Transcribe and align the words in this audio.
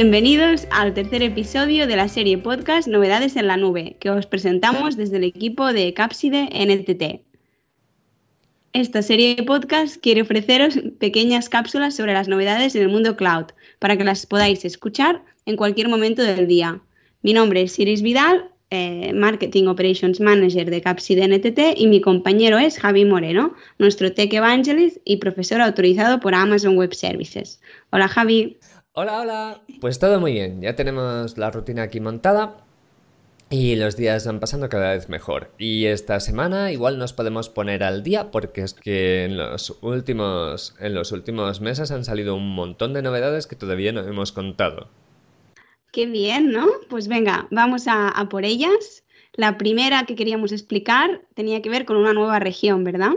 Bienvenidos 0.00 0.68
al 0.70 0.94
tercer 0.94 1.24
episodio 1.24 1.88
de 1.88 1.96
la 1.96 2.06
serie 2.06 2.38
podcast 2.38 2.86
Novedades 2.86 3.34
en 3.34 3.48
la 3.48 3.56
Nube, 3.56 3.96
que 3.98 4.10
os 4.10 4.26
presentamos 4.26 4.96
desde 4.96 5.16
el 5.16 5.24
equipo 5.24 5.72
de 5.72 5.92
Capside 5.92 6.50
NTT. 6.52 7.24
Esta 8.72 9.02
serie 9.02 9.34
de 9.34 9.42
podcast 9.42 9.96
quiere 10.00 10.22
ofreceros 10.22 10.78
pequeñas 11.00 11.48
cápsulas 11.48 11.96
sobre 11.96 12.12
las 12.12 12.28
novedades 12.28 12.76
en 12.76 12.82
el 12.82 12.90
mundo 12.90 13.16
cloud, 13.16 13.46
para 13.80 13.96
que 13.96 14.04
las 14.04 14.24
podáis 14.24 14.64
escuchar 14.64 15.24
en 15.46 15.56
cualquier 15.56 15.88
momento 15.88 16.22
del 16.22 16.46
día. 16.46 16.80
Mi 17.22 17.32
nombre 17.32 17.62
es 17.62 17.76
Iris 17.76 18.02
Vidal, 18.02 18.52
eh, 18.70 19.12
Marketing 19.14 19.66
Operations 19.66 20.20
Manager 20.20 20.70
de 20.70 20.80
Capside 20.80 21.26
NTT 21.26 21.76
y 21.76 21.88
mi 21.88 22.00
compañero 22.00 22.58
es 22.58 22.78
Javi 22.78 23.04
Moreno, 23.04 23.56
nuestro 23.78 24.12
Tech 24.12 24.32
Evangelist 24.32 24.98
y 25.04 25.16
profesor 25.16 25.60
autorizado 25.60 26.20
por 26.20 26.36
Amazon 26.36 26.76
Web 26.76 26.94
Services. 26.94 27.60
Hola 27.90 28.06
Javi. 28.06 28.58
Hola, 29.00 29.20
hola. 29.20 29.60
Pues 29.80 30.00
todo 30.00 30.18
muy 30.18 30.32
bien, 30.32 30.60
ya 30.60 30.74
tenemos 30.74 31.38
la 31.38 31.52
rutina 31.52 31.84
aquí 31.84 32.00
montada 32.00 32.56
y 33.48 33.76
los 33.76 33.96
días 33.96 34.26
van 34.26 34.40
pasando 34.40 34.68
cada 34.68 34.92
vez 34.92 35.08
mejor. 35.08 35.52
Y 35.56 35.84
esta 35.84 36.18
semana 36.18 36.72
igual 36.72 36.98
nos 36.98 37.12
podemos 37.12 37.48
poner 37.48 37.84
al 37.84 38.02
día 38.02 38.32
porque 38.32 38.62
es 38.62 38.74
que 38.74 39.24
en 39.24 39.36
los 39.36 39.78
últimos, 39.82 40.74
en 40.80 40.94
los 40.94 41.12
últimos 41.12 41.60
meses 41.60 41.92
han 41.92 42.02
salido 42.02 42.34
un 42.34 42.52
montón 42.52 42.92
de 42.92 43.02
novedades 43.02 43.46
que 43.46 43.54
todavía 43.54 43.92
no 43.92 44.00
hemos 44.00 44.32
contado. 44.32 44.88
Qué 45.92 46.06
bien, 46.06 46.50
¿no? 46.50 46.66
Pues 46.90 47.06
venga, 47.06 47.46
vamos 47.52 47.84
a, 47.86 48.12
por 48.28 48.44
ellas. 48.44 49.04
La 49.32 49.58
primera 49.58 50.06
que 50.06 50.16
queríamos 50.16 50.50
explicar 50.50 51.22
tenía 51.34 51.62
que 51.62 51.70
ver 51.70 51.84
con 51.84 51.98
una 51.98 52.14
nueva 52.14 52.40
región, 52.40 52.82
¿verdad? 52.82 53.12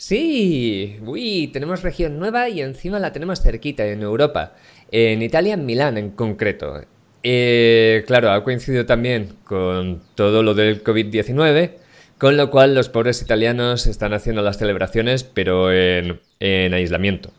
Sí, 0.00 0.96
uy, 1.04 1.50
tenemos 1.52 1.82
región 1.82 2.20
nueva 2.20 2.48
y 2.48 2.60
encima 2.60 3.00
la 3.00 3.12
tenemos 3.12 3.42
cerquita, 3.42 3.84
en 3.84 4.02
Europa, 4.02 4.54
en 4.90 5.22
Italia, 5.22 5.54
en 5.54 5.66
Milán 5.66 5.98
en 5.98 6.10
concreto. 6.10 6.80
Eh, 7.22 8.04
claro, 8.06 8.30
ha 8.30 8.44
coincidido 8.44 8.86
también 8.86 9.34
con 9.44 10.02
todo 10.14 10.42
lo 10.42 10.54
del 10.54 10.82
COVID-19, 10.82 11.72
con 12.16 12.36
lo 12.36 12.50
cual 12.50 12.74
los 12.74 12.88
pobres 12.88 13.22
italianos 13.22 13.86
están 13.86 14.12
haciendo 14.12 14.42
las 14.42 14.58
celebraciones, 14.58 15.24
pero 15.24 15.72
en 15.72 16.74
aislamiento. 16.74 17.32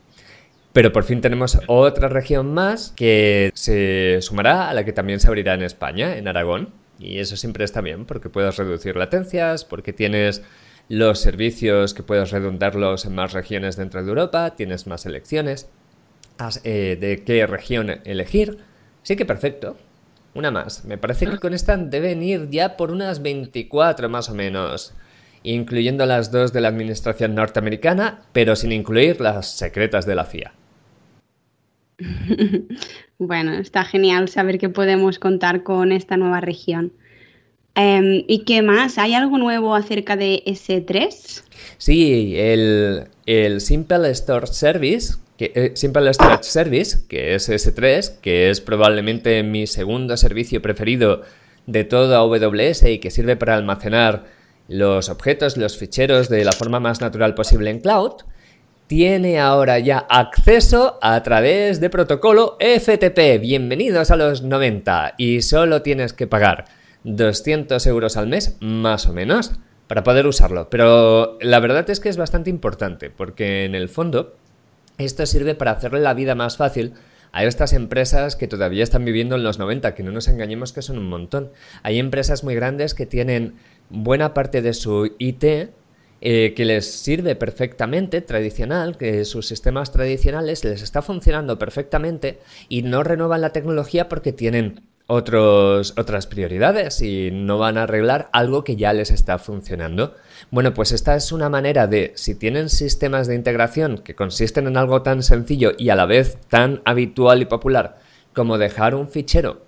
Pero 0.72 0.92
por 0.92 1.04
fin 1.04 1.20
tenemos 1.20 1.58
otra 1.66 2.08
región 2.08 2.54
más 2.54 2.92
que 2.96 3.50
se 3.54 4.18
sumará 4.20 4.70
a 4.70 4.74
la 4.74 4.84
que 4.84 4.92
también 4.92 5.18
se 5.18 5.26
abrirá 5.26 5.54
en 5.54 5.62
España, 5.62 6.16
en 6.16 6.28
Aragón. 6.28 6.72
Y 6.98 7.18
eso 7.18 7.36
siempre 7.36 7.64
está 7.64 7.80
bien 7.80 8.04
porque 8.04 8.28
puedes 8.28 8.56
reducir 8.56 8.94
latencias, 8.94 9.64
porque 9.64 9.92
tienes 9.92 10.42
los 10.88 11.18
servicios 11.18 11.94
que 11.94 12.02
puedes 12.02 12.30
redundarlos 12.30 13.04
en 13.04 13.14
más 13.14 13.32
regiones 13.32 13.76
dentro 13.76 14.02
de 14.02 14.08
Europa, 14.08 14.54
tienes 14.54 14.86
más 14.86 15.06
elecciones 15.06 15.68
eh, 16.64 16.96
de 17.00 17.22
qué 17.24 17.46
región 17.46 18.00
elegir. 18.04 18.58
Sí 19.02 19.16
que 19.16 19.24
perfecto. 19.24 19.76
Una 20.34 20.50
más. 20.50 20.84
Me 20.84 20.98
parece 20.98 21.26
que 21.26 21.38
con 21.38 21.54
esta 21.54 21.76
deben 21.76 22.22
ir 22.22 22.48
ya 22.50 22.76
por 22.76 22.92
unas 22.92 23.22
24 23.22 24.08
más 24.08 24.28
o 24.28 24.34
menos 24.34 24.94
incluyendo 25.42 26.06
las 26.06 26.30
dos 26.30 26.52
de 26.52 26.60
la 26.60 26.68
administración 26.68 27.34
norteamericana, 27.34 28.22
pero 28.32 28.56
sin 28.56 28.72
incluir 28.72 29.20
las 29.20 29.50
secretas 29.50 30.06
de 30.06 30.14
la 30.14 30.24
CIA. 30.24 30.52
bueno, 33.18 33.52
está 33.54 33.84
genial 33.84 34.28
saber 34.28 34.58
que 34.58 34.68
podemos 34.68 35.18
contar 35.18 35.62
con 35.62 35.92
esta 35.92 36.16
nueva 36.16 36.40
región. 36.40 36.92
Em, 37.74 38.24
¿Y 38.26 38.44
qué 38.44 38.62
más? 38.62 38.98
¿Hay 38.98 39.14
algo 39.14 39.38
nuevo 39.38 39.74
acerca 39.74 40.16
de 40.16 40.42
S3? 40.46 41.44
Sí, 41.78 42.34
el, 42.36 43.06
Simple 43.60 44.10
Store 44.10 44.46
Service, 44.46 45.14
eh, 45.38 45.72
Simple 45.74 46.12
Storage 46.12 46.44
Service, 46.44 46.98
que 47.08 47.34
es 47.34 47.48
S3, 47.48 48.20
que 48.20 48.50
es 48.50 48.60
probablemente 48.60 49.42
mi 49.42 49.66
segundo 49.66 50.16
servicio 50.16 50.60
preferido 50.60 51.22
de 51.66 51.84
toda 51.84 52.18
AWS 52.18 52.84
y 52.84 52.98
que 52.98 53.10
sirve 53.10 53.36
para 53.36 53.54
almacenar 53.54 54.24
los 54.68 55.08
objetos, 55.08 55.56
los 55.56 55.78
ficheros 55.78 56.28
de 56.28 56.44
la 56.44 56.52
forma 56.52 56.80
más 56.80 57.00
natural 57.00 57.34
posible 57.34 57.70
en 57.70 57.80
cloud, 57.80 58.12
tiene 58.88 59.38
ahora 59.38 59.78
ya 59.78 59.98
acceso 59.98 60.98
a 61.00 61.22
través 61.22 61.80
de 61.80 61.90
protocolo 61.90 62.58
FTP. 62.58 63.40
Bienvenidos 63.40 64.10
a 64.10 64.16
los 64.16 64.42
90 64.42 65.14
y 65.16 65.42
solo 65.42 65.82
tienes 65.82 66.12
que 66.12 66.26
pagar 66.26 66.79
200 67.04 67.86
euros 67.86 68.16
al 68.16 68.26
mes, 68.26 68.56
más 68.60 69.06
o 69.06 69.12
menos, 69.12 69.52
para 69.86 70.04
poder 70.04 70.26
usarlo. 70.26 70.70
Pero 70.70 71.38
la 71.40 71.60
verdad 71.60 71.88
es 71.90 72.00
que 72.00 72.08
es 72.08 72.16
bastante 72.16 72.50
importante 72.50 73.10
porque 73.10 73.64
en 73.64 73.74
el 73.74 73.88
fondo 73.88 74.36
esto 74.98 75.24
sirve 75.26 75.54
para 75.54 75.72
hacerle 75.72 76.00
la 76.00 76.14
vida 76.14 76.34
más 76.34 76.56
fácil 76.56 76.94
a 77.32 77.44
estas 77.44 77.72
empresas 77.72 78.36
que 78.36 78.48
todavía 78.48 78.82
están 78.82 79.04
viviendo 79.04 79.36
en 79.36 79.42
los 79.42 79.58
90, 79.58 79.94
que 79.94 80.02
no 80.02 80.10
nos 80.10 80.28
engañemos 80.28 80.72
que 80.72 80.82
son 80.82 80.98
un 80.98 81.08
montón. 81.08 81.50
Hay 81.82 81.98
empresas 81.98 82.44
muy 82.44 82.54
grandes 82.54 82.94
que 82.94 83.06
tienen 83.06 83.54
buena 83.88 84.34
parte 84.34 84.62
de 84.62 84.74
su 84.74 85.14
IT 85.18 85.44
eh, 86.22 86.52
que 86.54 86.64
les 86.66 86.90
sirve 86.90 87.34
perfectamente, 87.34 88.20
tradicional, 88.20 88.98
que 88.98 89.24
sus 89.24 89.46
sistemas 89.46 89.90
tradicionales 89.90 90.64
les 90.64 90.82
está 90.82 91.00
funcionando 91.00 91.58
perfectamente 91.58 92.40
y 92.68 92.82
no 92.82 93.02
renuevan 93.02 93.40
la 93.40 93.54
tecnología 93.54 94.08
porque 94.08 94.32
tienen 94.32 94.82
otras 95.10 96.26
prioridades 96.28 97.02
y 97.02 97.30
no 97.32 97.58
van 97.58 97.78
a 97.78 97.82
arreglar 97.82 98.28
algo 98.32 98.62
que 98.62 98.76
ya 98.76 98.92
les 98.92 99.10
está 99.10 99.38
funcionando. 99.38 100.14
Bueno, 100.50 100.72
pues 100.72 100.92
esta 100.92 101.16
es 101.16 101.32
una 101.32 101.48
manera 101.48 101.86
de, 101.86 102.12
si 102.14 102.36
tienen 102.36 102.68
sistemas 102.68 103.26
de 103.26 103.34
integración 103.34 103.98
que 103.98 104.14
consisten 104.14 104.66
en 104.68 104.76
algo 104.76 105.02
tan 105.02 105.22
sencillo 105.22 105.72
y 105.76 105.88
a 105.90 105.96
la 105.96 106.06
vez 106.06 106.38
tan 106.48 106.80
habitual 106.84 107.42
y 107.42 107.46
popular 107.46 107.98
como 108.32 108.56
dejar 108.56 108.94
un 108.94 109.08
fichero 109.08 109.64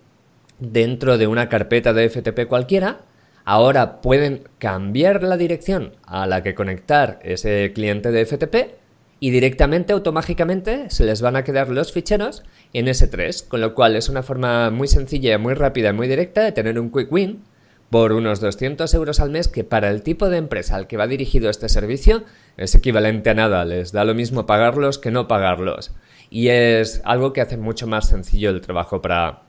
dentro 0.60 1.18
de 1.18 1.26
una 1.26 1.48
carpeta 1.48 1.92
de 1.92 2.08
FTP 2.08 2.46
cualquiera, 2.46 3.00
ahora 3.44 4.00
pueden 4.00 4.44
cambiar 4.58 5.24
la 5.24 5.36
dirección 5.36 5.96
a 6.06 6.26
la 6.26 6.44
que 6.44 6.54
conectar 6.54 7.18
ese 7.22 7.72
cliente 7.74 8.12
de 8.12 8.24
FTP 8.24 8.82
y 9.18 9.30
directamente, 9.30 9.92
automáticamente, 9.92 10.90
se 10.90 11.04
les 11.04 11.22
van 11.22 11.36
a 11.36 11.44
quedar 11.44 11.68
los 11.68 11.92
ficheros 11.92 12.42
en 12.72 12.86
S3, 12.86 13.46
con 13.48 13.60
lo 13.60 13.74
cual 13.74 13.96
es 13.96 14.08
una 14.08 14.22
forma 14.22 14.70
muy 14.70 14.88
sencilla, 14.88 15.38
muy 15.38 15.54
rápida 15.54 15.90
y 15.90 15.92
muy 15.92 16.08
directa 16.08 16.42
de 16.42 16.52
tener 16.52 16.78
un 16.78 16.90
quick 16.90 17.12
win 17.12 17.42
por 17.90 18.12
unos 18.12 18.40
200 18.40 18.92
euros 18.94 19.20
al 19.20 19.30
mes 19.30 19.48
que 19.48 19.64
para 19.64 19.90
el 19.90 20.02
tipo 20.02 20.30
de 20.30 20.38
empresa 20.38 20.76
al 20.76 20.86
que 20.86 20.96
va 20.96 21.06
dirigido 21.06 21.50
este 21.50 21.68
servicio 21.68 22.24
es 22.56 22.74
equivalente 22.74 23.28
a 23.30 23.34
nada, 23.34 23.66
les 23.66 23.92
da 23.92 24.04
lo 24.04 24.14
mismo 24.14 24.46
pagarlos 24.46 24.98
que 24.98 25.10
no 25.10 25.28
pagarlos. 25.28 25.92
Y 26.30 26.48
es 26.48 27.02
algo 27.04 27.34
que 27.34 27.42
hace 27.42 27.58
mucho 27.58 27.86
más 27.86 28.08
sencillo 28.08 28.48
el 28.48 28.62
trabajo 28.62 29.02
para, 29.02 29.42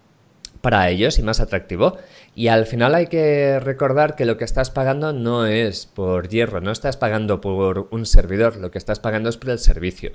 para 0.59 0.89
ellos 0.89 1.19
y 1.19 1.23
más 1.23 1.39
atractivo. 1.39 1.97
Y 2.35 2.49
al 2.49 2.65
final 2.65 2.95
hay 2.95 3.07
que 3.07 3.61
recordar 3.61 4.15
que 4.17 4.25
lo 4.25 4.35
que 4.35 4.43
estás 4.43 4.69
pagando 4.71 5.13
no 5.13 5.45
es 5.45 5.85
por 5.85 6.27
hierro, 6.27 6.59
no 6.59 6.71
estás 6.71 6.97
pagando 6.97 7.39
por 7.39 7.87
un 7.91 8.05
servidor, 8.05 8.57
lo 8.57 8.71
que 8.71 8.77
estás 8.77 8.99
pagando 8.99 9.29
es 9.29 9.37
por 9.37 9.51
el 9.51 9.59
servicio. 9.59 10.11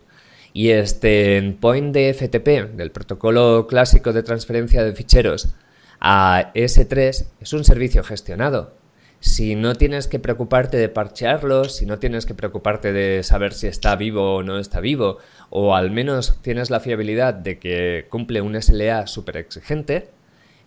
Y 0.53 0.70
este 0.70 1.36
endpoint 1.36 1.94
de 1.94 2.12
FTP, 2.14 2.76
del 2.76 2.91
protocolo 2.91 3.66
clásico 3.66 4.12
de 4.12 4.22
transferencia 4.22 4.82
de 4.82 4.94
ficheros, 4.94 5.54
a 6.00 6.53
S3 6.54 7.26
es 7.41 7.53
un 7.53 7.64
servicio 7.64 8.03
gestionado. 8.03 8.72
Si 9.20 9.56
no 9.56 9.75
tienes 9.75 10.06
que 10.06 10.20
preocuparte 10.20 10.76
de 10.76 10.88
parchearlo, 10.88 11.64
si 11.64 11.87
no 11.87 11.98
tienes 11.98 12.25
que 12.25 12.34
preocuparte 12.34 12.92
de 12.92 13.25
saber 13.25 13.53
si 13.53 13.66
está 13.66 13.97
vivo 13.97 14.37
o 14.37 14.42
no 14.44 14.58
está 14.58 14.78
vivo, 14.78 15.19
o 15.50 15.75
al 15.75 15.91
menos 15.91 16.38
tienes 16.41 16.70
la 16.70 16.78
fiabilidad 16.78 17.34
de 17.34 17.58
que 17.58 18.06
cumple 18.10 18.41
un 18.42 18.60
SLA 18.60 19.08
súper 19.08 19.38
exigente, 19.38 20.08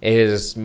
es 0.01 0.57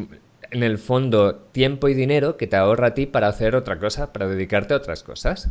en 0.51 0.63
el 0.63 0.79
fondo 0.79 1.37
tiempo 1.37 1.89
y 1.89 1.95
dinero 1.95 2.37
que 2.37 2.49
te 2.49 2.57
ahorra 2.57 2.89
a 2.89 2.95
ti 2.95 3.07
para 3.07 3.29
hacer 3.29 3.55
otra 3.55 3.79
cosa, 3.79 4.13
para 4.13 4.27
dedicarte 4.27 4.75
a 4.75 4.79
otras 4.79 5.05
cosas. 5.05 5.51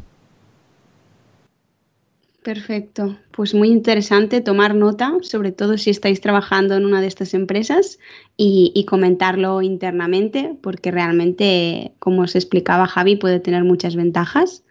Perfecto, 2.45 3.17
pues 3.31 3.55
muy 3.55 3.69
interesante 3.69 4.39
tomar 4.39 4.75
nota, 4.75 5.13
sobre 5.21 5.51
todo 5.51 5.79
si 5.79 5.89
estáis 5.89 6.21
trabajando 6.21 6.75
en 6.75 6.85
una 6.85 7.01
de 7.01 7.07
estas 7.07 7.33
empresas 7.33 7.97
y, 8.37 8.85
comentarlo 8.87 9.63
internamente, 9.63 10.55
porque 10.61 10.91
realmente, 10.91 11.93
como 11.97 12.21
os 12.21 12.35
explicaba 12.35 12.85
Javi, 12.85 13.15
puede 13.15 13.39
tener 13.39 13.63
muchas 13.63 13.95
ventajas. 13.95 14.63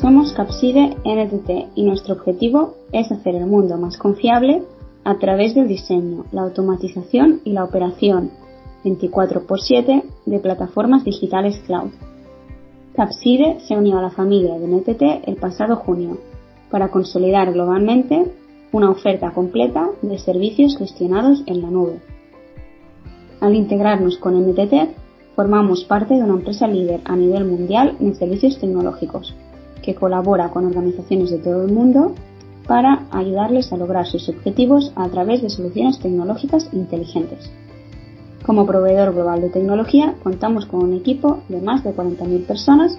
Somos 0.00 0.32
Capside 0.32 0.96
NTT 1.04 1.76
y 1.76 1.82
nuestro 1.82 2.14
objetivo 2.14 2.74
es 2.92 3.12
hacer 3.12 3.34
el 3.34 3.44
mundo 3.44 3.76
más 3.76 3.98
confiable 3.98 4.62
a 5.04 5.18
través 5.18 5.54
del 5.54 5.68
diseño, 5.68 6.24
la 6.32 6.40
automatización 6.40 7.42
y 7.44 7.52
la 7.52 7.64
operación 7.64 8.30
24x7 8.82 10.04
de 10.24 10.38
plataformas 10.38 11.04
digitales 11.04 11.58
cloud. 11.66 11.90
Capside 12.94 13.60
se 13.60 13.74
unió 13.74 13.98
a 13.98 14.02
la 14.02 14.10
familia 14.10 14.58
de 14.58 14.68
NTT 14.68 15.26
el 15.26 15.36
pasado 15.36 15.76
junio 15.76 16.18
para 16.70 16.88
consolidar 16.88 17.50
globalmente 17.52 18.30
una 18.70 18.90
oferta 18.90 19.30
completa 19.30 19.88
de 20.02 20.18
servicios 20.18 20.76
gestionados 20.76 21.42
en 21.46 21.62
la 21.62 21.70
nube. 21.70 22.00
Al 23.40 23.54
integrarnos 23.54 24.18
con 24.18 24.38
NTT, 24.38 24.94
formamos 25.34 25.84
parte 25.84 26.14
de 26.14 26.22
una 26.22 26.34
empresa 26.34 26.66
líder 26.66 27.00
a 27.04 27.16
nivel 27.16 27.46
mundial 27.46 27.96
en 27.98 28.14
servicios 28.14 28.58
tecnológicos 28.58 29.34
que 29.82 29.94
colabora 29.94 30.50
con 30.50 30.66
organizaciones 30.66 31.30
de 31.30 31.38
todo 31.38 31.64
el 31.64 31.72
mundo 31.72 32.14
para 32.66 33.06
ayudarles 33.10 33.72
a 33.72 33.78
lograr 33.78 34.06
sus 34.06 34.28
objetivos 34.28 34.92
a 34.96 35.08
través 35.08 35.40
de 35.40 35.48
soluciones 35.48 35.98
tecnológicas 35.98 36.68
inteligentes. 36.72 37.50
Como 38.44 38.66
proveedor 38.66 39.14
global 39.14 39.40
de 39.40 39.50
tecnología, 39.50 40.16
contamos 40.22 40.66
con 40.66 40.82
un 40.82 40.94
equipo 40.94 41.42
de 41.48 41.60
más 41.60 41.84
de 41.84 41.94
40.000 41.94 42.44
personas 42.44 42.98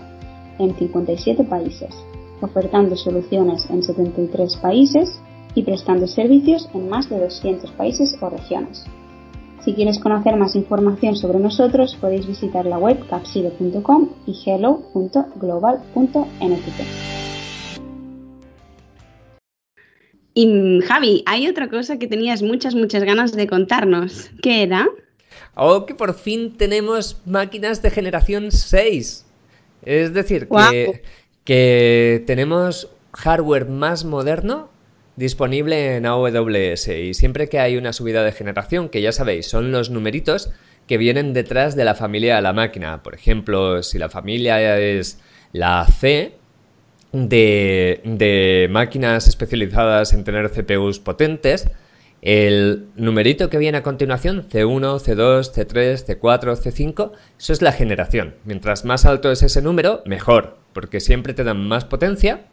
en 0.58 0.74
57 0.76 1.44
países, 1.44 1.94
ofertando 2.42 2.96
soluciones 2.96 3.70
en 3.70 3.84
73 3.84 4.56
países 4.58 5.20
y 5.54 5.64
prestando 5.64 6.08
servicios 6.08 6.70
en 6.74 6.88
más 6.88 7.10
de 7.10 7.20
200 7.20 7.72
países 7.72 8.16
o 8.22 8.30
regiones. 8.30 8.86
Si 9.66 9.74
quieres 9.74 10.00
conocer 10.00 10.38
más 10.38 10.56
información 10.56 11.18
sobre 11.18 11.40
nosotros, 11.40 11.98
podéis 12.00 12.26
visitar 12.26 12.66
la 12.66 12.78
web 12.78 13.06
capside.com 13.10 14.10
y 14.26 14.38
hello.global.ntt. 14.46 15.04
Y 20.36 20.82
Javi, 20.82 21.24
hay 21.26 21.48
otra 21.48 21.70
cosa 21.70 22.00
que 22.00 22.08
tenías 22.08 22.42
muchas, 22.42 22.76
muchas 22.76 23.04
ganas 23.04 23.34
de 23.34 23.46
contarnos. 23.48 24.32
¿Qué 24.42 24.64
era? 24.64 24.88
Oh, 25.56 25.86
que 25.86 25.96
por 25.96 26.14
fin 26.14 26.58
tenemos 26.58 27.22
máquinas 27.26 27.82
de 27.82 27.92
generación 27.92 28.52
6. 28.52 29.26
Es 29.86 30.14
decir, 30.14 30.48
que, 30.48 31.04
que 31.44 32.24
tenemos 32.26 32.90
hardware 33.14 33.66
más 33.66 34.06
moderno 34.06 34.70
disponible 35.16 35.98
en 35.98 36.06
AWS 36.06 36.88
y 36.88 37.14
siempre 37.14 37.50
que 37.50 37.60
hay 37.60 37.78
una 37.78 37.94
subida 37.94 38.24
de 38.24 38.32
generación, 38.32 38.90
que 38.90 39.02
ya 39.02 39.12
sabéis, 39.12 39.48
son 39.48 39.72
los 39.72 39.90
numeritos 39.90 40.52
que 40.88 40.98
vienen 40.98 41.34
detrás 41.34 41.76
de 41.76 41.86
la 41.86 41.96
familia 41.96 42.36
de 42.36 42.42
la 42.42 42.54
máquina. 42.54 43.04
Por 43.04 43.16
ejemplo, 43.16 43.84
si 43.84 43.98
la 43.98 44.10
familia 44.10 44.80
es 44.80 45.20
la 45.52 45.86
C 45.86 46.34
de, 47.12 48.02
de 48.04 48.68
máquinas 48.72 49.28
especializadas 49.28 50.14
en 50.14 50.24
tener 50.24 50.50
CPUs 50.50 51.00
potentes, 51.00 51.70
el 52.26 52.88
numerito 52.96 53.50
que 53.50 53.58
viene 53.58 53.80
a 53.80 53.84
continuación, 53.84 54.48
C1, 54.48 55.02
C2, 55.02 55.52
C3, 55.52 56.06
C4, 56.06 56.56
C5, 56.56 57.12
eso 57.38 57.52
es 57.52 57.62
la 57.62 57.74
generación. 57.74 58.36
Mientras 58.46 58.86
más 58.86 59.04
alto 59.04 59.30
es 59.30 59.44
ese 59.44 59.62
número, 59.62 60.02
mejor, 60.06 60.58
porque 60.72 61.02
siempre 61.02 61.34
te 61.34 61.44
dan 61.44 61.68
más 61.68 61.84
potencia 61.84 62.46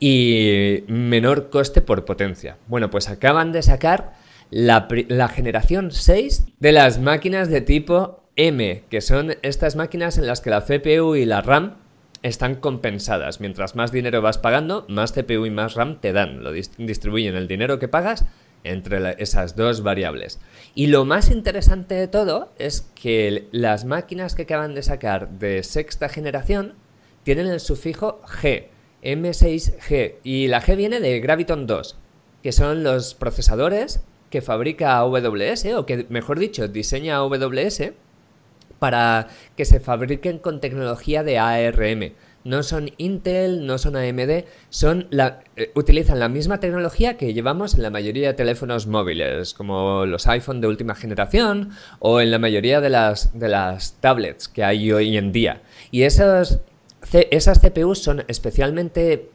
y 0.00 0.82
menor 0.88 1.50
coste 1.50 1.82
por 1.82 2.04
potencia. 2.04 2.58
Bueno, 2.66 2.90
pues 2.90 3.08
acaban 3.08 3.52
de 3.52 3.62
sacar 3.62 4.14
la, 4.50 4.88
generación 5.28 5.92
6 5.92 6.46
de 6.58 6.72
las 6.72 6.98
máquinas 6.98 7.48
de 7.48 7.60
tipo 7.60 8.24
M, 8.34 8.82
que 8.90 9.00
son 9.00 9.36
estas 9.42 9.76
máquinas 9.76 10.18
en 10.18 10.26
las 10.26 10.40
que 10.40 10.50
la 10.50 10.62
CPU 10.62 11.14
y 11.14 11.26
la 11.26 11.42
RAM 11.42 11.76
están 12.22 12.56
compensadas. 12.56 13.40
Mientras 13.40 13.76
más 13.76 13.92
dinero 13.92 14.20
vas 14.20 14.38
pagando, 14.38 14.84
más 14.88 15.12
CPU 15.12 15.46
y 15.46 15.50
más 15.50 15.74
RAM 15.74 16.00
te 16.00 16.12
dan. 16.12 16.42
Lo 16.42 16.50
distribuyen 16.50 17.36
el 17.36 17.46
dinero 17.46 17.78
que 17.78 17.86
pagas 17.86 18.24
entre 18.66 19.22
esas 19.22 19.56
dos 19.56 19.82
variables. 19.82 20.38
Y 20.74 20.88
lo 20.88 21.04
más 21.04 21.30
interesante 21.30 21.94
de 21.94 22.08
todo 22.08 22.52
es 22.58 22.82
que 22.94 23.48
las 23.52 23.84
máquinas 23.84 24.34
que 24.34 24.42
acaban 24.42 24.74
de 24.74 24.82
sacar 24.82 25.30
de 25.30 25.62
sexta 25.62 26.08
generación 26.08 26.74
tienen 27.24 27.46
el 27.46 27.60
sufijo 27.60 28.20
G 28.22 28.68
M6G 29.06 30.16
y 30.24 30.48
la 30.48 30.60
G 30.60 30.76
viene 30.76 31.00
de 31.00 31.20
Graviton 31.20 31.66
2, 31.66 31.96
que 32.42 32.52
son 32.52 32.82
los 32.82 33.14
procesadores 33.14 34.00
que 34.30 34.42
fabrica 34.42 34.96
AWS 34.96 35.66
o 35.76 35.86
que, 35.86 36.06
mejor 36.08 36.38
dicho, 36.38 36.66
diseña 36.66 37.16
AWS 37.16 37.92
para 38.80 39.28
que 39.56 39.64
se 39.64 39.80
fabriquen 39.80 40.38
con 40.38 40.60
tecnología 40.60 41.22
de 41.22 41.38
ARM. 41.38 42.12
No 42.46 42.62
son 42.62 42.90
Intel, 42.96 43.66
no 43.66 43.78
son 43.78 43.96
AMD, 43.96 44.44
son 44.70 45.06
la, 45.10 45.40
eh, 45.56 45.72
utilizan 45.74 46.20
la 46.20 46.28
misma 46.28 46.60
tecnología 46.60 47.16
que 47.16 47.34
llevamos 47.34 47.74
en 47.74 47.82
la 47.82 47.90
mayoría 47.90 48.28
de 48.28 48.34
teléfonos 48.34 48.86
móviles, 48.86 49.52
como 49.52 50.06
los 50.06 50.26
iPhone 50.26 50.60
de 50.60 50.68
última 50.68 50.94
generación 50.94 51.70
o 51.98 52.20
en 52.20 52.30
la 52.30 52.38
mayoría 52.38 52.80
de 52.80 52.90
las, 52.90 53.38
de 53.38 53.48
las 53.48 54.00
tablets 54.00 54.48
que 54.48 54.64
hay 54.64 54.92
hoy 54.92 55.16
en 55.16 55.32
día. 55.32 55.62
Y 55.90 56.02
esos 56.02 56.60
esas 57.12 57.60
CPUs 57.60 58.02
son 58.02 58.24
especialmente 58.28 59.30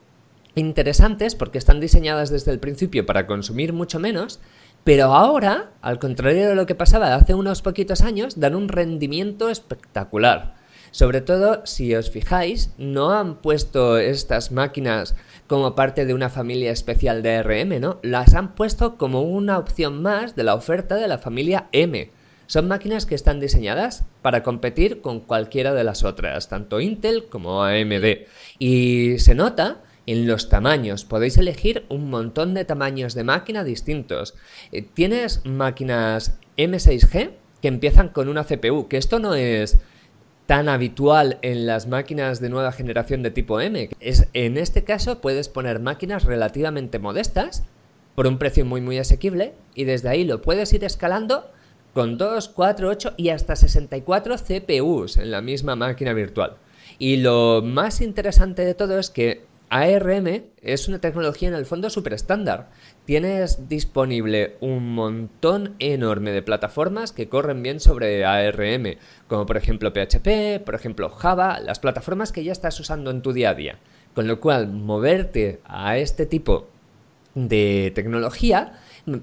interesantes 0.56 1.36
porque 1.36 1.58
están 1.58 1.80
diseñadas 1.80 2.30
desde 2.30 2.52
el 2.52 2.60
principio 2.60 3.06
para 3.06 3.28
consumir 3.28 3.74
mucho 3.74 4.00
menos, 4.00 4.40
pero 4.84 5.14
ahora, 5.14 5.72
al 5.82 6.00
contrario 6.00 6.50
de 6.50 6.56
lo 6.56 6.66
que 6.66 6.76
pasaba 6.76 7.16
hace 7.16 7.34
unos 7.34 7.62
poquitos 7.62 8.02
años, 8.02 8.40
dan 8.40 8.56
un 8.56 8.68
rendimiento 8.68 9.50
espectacular. 9.50 10.56
Sobre 10.92 11.22
todo, 11.22 11.66
si 11.66 11.96
os 11.96 12.12
fijáis, 12.12 12.72
no 12.78 13.12
han 13.12 13.36
puesto 13.36 13.98
estas 13.98 14.52
máquinas 14.52 15.16
como 15.48 15.74
parte 15.74 16.06
de 16.06 16.14
una 16.14 16.30
familia 16.30 16.72
especial 16.72 17.24
de 17.24 17.42
RM, 17.42 17.80
¿no? 17.80 18.00
Las 18.04 18.34
han 18.36 18.56
puesto 18.56 18.98
como 18.98 19.22
una 19.22 19.58
opción 19.58 20.02
más 20.02 20.36
de 20.36 20.44
la 20.44 20.54
oferta 20.54 20.96
de 20.96 21.08
la 21.08 21.18
familia 21.18 21.70
M. 21.72 22.12
Son 22.48 22.68
máquinas 22.68 23.06
que 23.06 23.16
están 23.16 23.40
diseñadas 23.40 24.04
para 24.22 24.44
competir 24.44 25.00
con 25.00 25.22
cualquiera 25.22 25.74
de 25.74 25.86
las 25.86 26.04
otras, 26.04 26.50
tanto 26.50 26.82
Intel 26.82 27.28
como 27.30 27.64
AMD. 27.64 28.28
Y 28.60 29.18
se 29.20 29.36
nota 29.36 29.82
en 30.06 30.28
los 30.28 30.50
tamaños. 30.50 31.06
Podéis 31.06 31.38
elegir 31.38 31.86
un 31.88 32.10
montón 32.10 32.54
de 32.54 32.66
tamaños 32.66 33.14
de 33.14 33.24
máquina 33.24 33.64
distintos. 33.64 34.36
Eh, 34.74 34.82
tienes 34.82 35.46
máquinas 35.46 36.38
M6G 36.58 37.32
que 37.62 37.68
empiezan 37.68 38.10
con 38.10 38.28
una 38.28 38.44
CPU, 38.44 38.90
que 38.90 38.98
esto 38.98 39.20
no 39.20 39.36
es 39.36 39.80
tan 40.52 40.68
habitual 40.68 41.38
en 41.44 41.66
las 41.66 41.88
máquinas 41.88 42.42
de 42.42 42.50
nueva 42.50 42.74
generación 42.74 43.24
de 43.24 43.32
tipo 43.32 43.62
M. 43.62 43.90
Es, 44.02 44.28
en 44.34 44.58
este 44.58 44.84
caso 44.84 45.22
puedes 45.22 45.48
poner 45.48 45.80
máquinas 45.80 46.26
relativamente 46.26 47.00
modestas 47.00 47.64
por 48.16 48.28
un 48.28 48.38
precio 48.38 48.66
muy 48.66 48.82
muy 48.82 48.98
asequible 48.98 49.54
y 49.76 49.86
desde 49.86 50.10
ahí 50.10 50.26
lo 50.26 50.42
puedes 50.42 50.74
ir 50.74 50.84
escalando 50.84 51.50
con 51.94 52.18
2, 52.18 52.50
4, 52.50 52.90
8 52.90 53.14
y 53.16 53.30
hasta 53.30 53.56
64 53.56 54.36
CPUs 54.36 55.16
en 55.16 55.32
la 55.32 55.40
misma 55.40 55.78
máquina 55.78 56.12
virtual. 56.12 56.58
Y 57.00 57.16
lo 57.16 57.62
más 57.64 58.02
interesante 58.02 58.66
de 58.66 58.74
todo 58.74 59.00
es 59.00 59.10
que 59.10 59.46
ARM 59.72 60.44
es 60.62 60.90
una 60.90 61.00
tecnología 61.00 61.48
en 61.48 61.54
el 61.56 61.66
fondo 61.66 61.90
súper 61.90 62.12
estándar. 62.12 62.72
Tienes 63.06 63.70
disponible 63.70 64.58
un 64.60 64.94
montón 64.94 65.76
enorme 65.80 66.32
de 66.32 66.42
plataformas 66.42 67.14
que 67.14 67.30
corren 67.30 67.64
bien 67.64 67.80
sobre 67.80 68.26
ARM, 68.26 68.98
como 69.30 69.46
por 69.46 69.56
ejemplo 69.56 69.94
PHP, 69.94 70.62
por 70.66 70.76
ejemplo 70.76 71.10
Java, 71.10 71.62
las 71.62 71.80
plataformas 71.80 72.34
que 72.34 72.44
ya 72.44 72.52
estás 72.52 72.78
usando 72.82 73.12
en 73.12 73.22
tu 73.22 73.32
día 73.32 73.52
a 73.52 73.56
día. 73.56 73.80
Con 74.14 74.28
lo 74.28 74.42
cual, 74.42 74.68
moverte 74.68 75.62
a 75.64 75.98
este 75.98 76.26
tipo 76.26 76.68
de 77.34 77.94
tecnología 77.96 78.74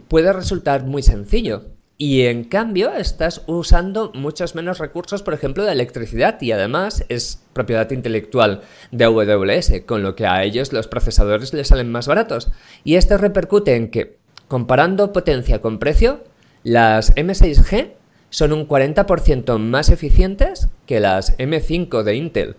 puede 0.08 0.32
resultar 0.32 0.82
muy 0.84 1.02
sencillo. 1.02 1.77
Y 2.00 2.26
en 2.26 2.44
cambio 2.44 2.92
estás 2.94 3.42
usando 3.48 4.12
muchos 4.14 4.54
menos 4.54 4.78
recursos, 4.78 5.24
por 5.24 5.34
ejemplo, 5.34 5.64
de 5.64 5.72
electricidad 5.72 6.40
y 6.40 6.52
además 6.52 7.04
es 7.08 7.42
propiedad 7.52 7.90
intelectual 7.90 8.62
de 8.92 9.04
AWS, 9.04 9.80
con 9.84 10.04
lo 10.04 10.14
que 10.14 10.24
a 10.24 10.44
ellos 10.44 10.72
los 10.72 10.86
procesadores 10.86 11.52
les 11.52 11.66
salen 11.66 11.90
más 11.90 12.06
baratos. 12.06 12.52
Y 12.84 12.94
esto 12.94 13.18
repercute 13.18 13.74
en 13.74 13.90
que, 13.90 14.16
comparando 14.46 15.12
potencia 15.12 15.60
con 15.60 15.80
precio, 15.80 16.22
las 16.62 17.16
M6G 17.16 17.90
son 18.30 18.52
un 18.52 18.68
40% 18.68 19.58
más 19.58 19.88
eficientes 19.88 20.68
que 20.86 21.00
las 21.00 21.36
M5 21.38 22.04
de 22.04 22.14
Intel 22.14 22.56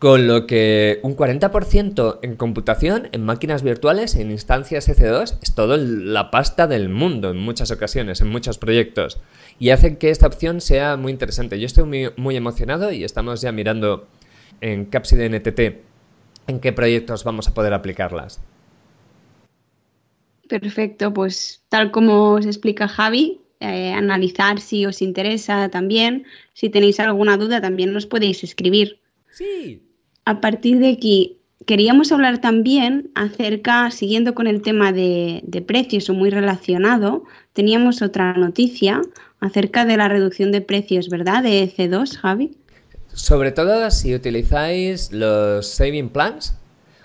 con 0.00 0.26
lo 0.26 0.46
que 0.46 0.98
un 1.02 1.14
40% 1.14 2.20
en 2.22 2.36
computación, 2.36 3.10
en 3.12 3.22
máquinas 3.22 3.62
virtuales, 3.62 4.16
en 4.16 4.30
instancias 4.30 4.88
EC2, 4.88 5.36
es 5.42 5.54
toda 5.54 5.76
la 5.76 6.30
pasta 6.30 6.66
del 6.66 6.88
mundo 6.88 7.30
en 7.30 7.36
muchas 7.36 7.70
ocasiones, 7.70 8.22
en 8.22 8.30
muchos 8.30 8.56
proyectos. 8.56 9.20
Y 9.58 9.68
hace 9.68 9.98
que 9.98 10.08
esta 10.08 10.26
opción 10.26 10.62
sea 10.62 10.96
muy 10.96 11.12
interesante. 11.12 11.60
Yo 11.60 11.66
estoy 11.66 12.12
muy, 12.16 12.36
emocionado 12.36 12.90
y 12.90 13.04
estamos 13.04 13.42
ya 13.42 13.52
mirando 13.52 14.08
en 14.62 14.86
Capside 14.86 15.28
NTT 15.28 15.60
en 16.46 16.60
qué 16.60 16.72
proyectos 16.72 17.22
vamos 17.22 17.46
a 17.48 17.52
poder 17.52 17.74
aplicarlas. 17.74 18.40
Perfecto, 20.48 21.12
pues 21.12 21.62
tal 21.68 21.90
como 21.90 22.32
os 22.32 22.46
explica 22.46 22.88
Javi, 22.88 23.42
eh, 23.60 23.92
analizar 23.92 24.60
si 24.60 24.86
os 24.86 25.02
interesa 25.02 25.68
también. 25.68 26.24
Si 26.54 26.70
tenéis 26.70 26.98
alguna 27.00 27.36
duda, 27.36 27.60
también 27.60 27.92
nos 27.92 28.06
podéis 28.06 28.42
escribir. 28.42 28.98
Sí, 29.30 29.82
a 30.24 30.40
partir 30.40 30.78
de 30.78 30.90
aquí, 30.90 31.38
queríamos 31.66 32.12
hablar 32.12 32.40
también 32.40 33.10
acerca, 33.14 33.90
siguiendo 33.90 34.34
con 34.34 34.46
el 34.46 34.62
tema 34.62 34.92
de, 34.92 35.64
precios 35.66 36.08
o 36.10 36.14
muy 36.14 36.30
relacionado, 36.30 37.24
teníamos 37.52 38.02
otra 38.02 38.34
noticia 38.34 39.00
acerca 39.40 39.84
de 39.84 39.96
la 39.96 40.08
reducción 40.08 40.52
de 40.52 40.60
precios, 40.60 41.08
¿verdad? 41.08 41.42
De 41.42 41.64
EC2, 41.64 42.16
Javi. 42.18 42.56
Sobre 43.12 43.52
todo 43.52 43.90
si 43.90 44.14
utilizáis 44.14 45.12
los 45.12 45.66
saving 45.66 46.10
plans 46.10 46.54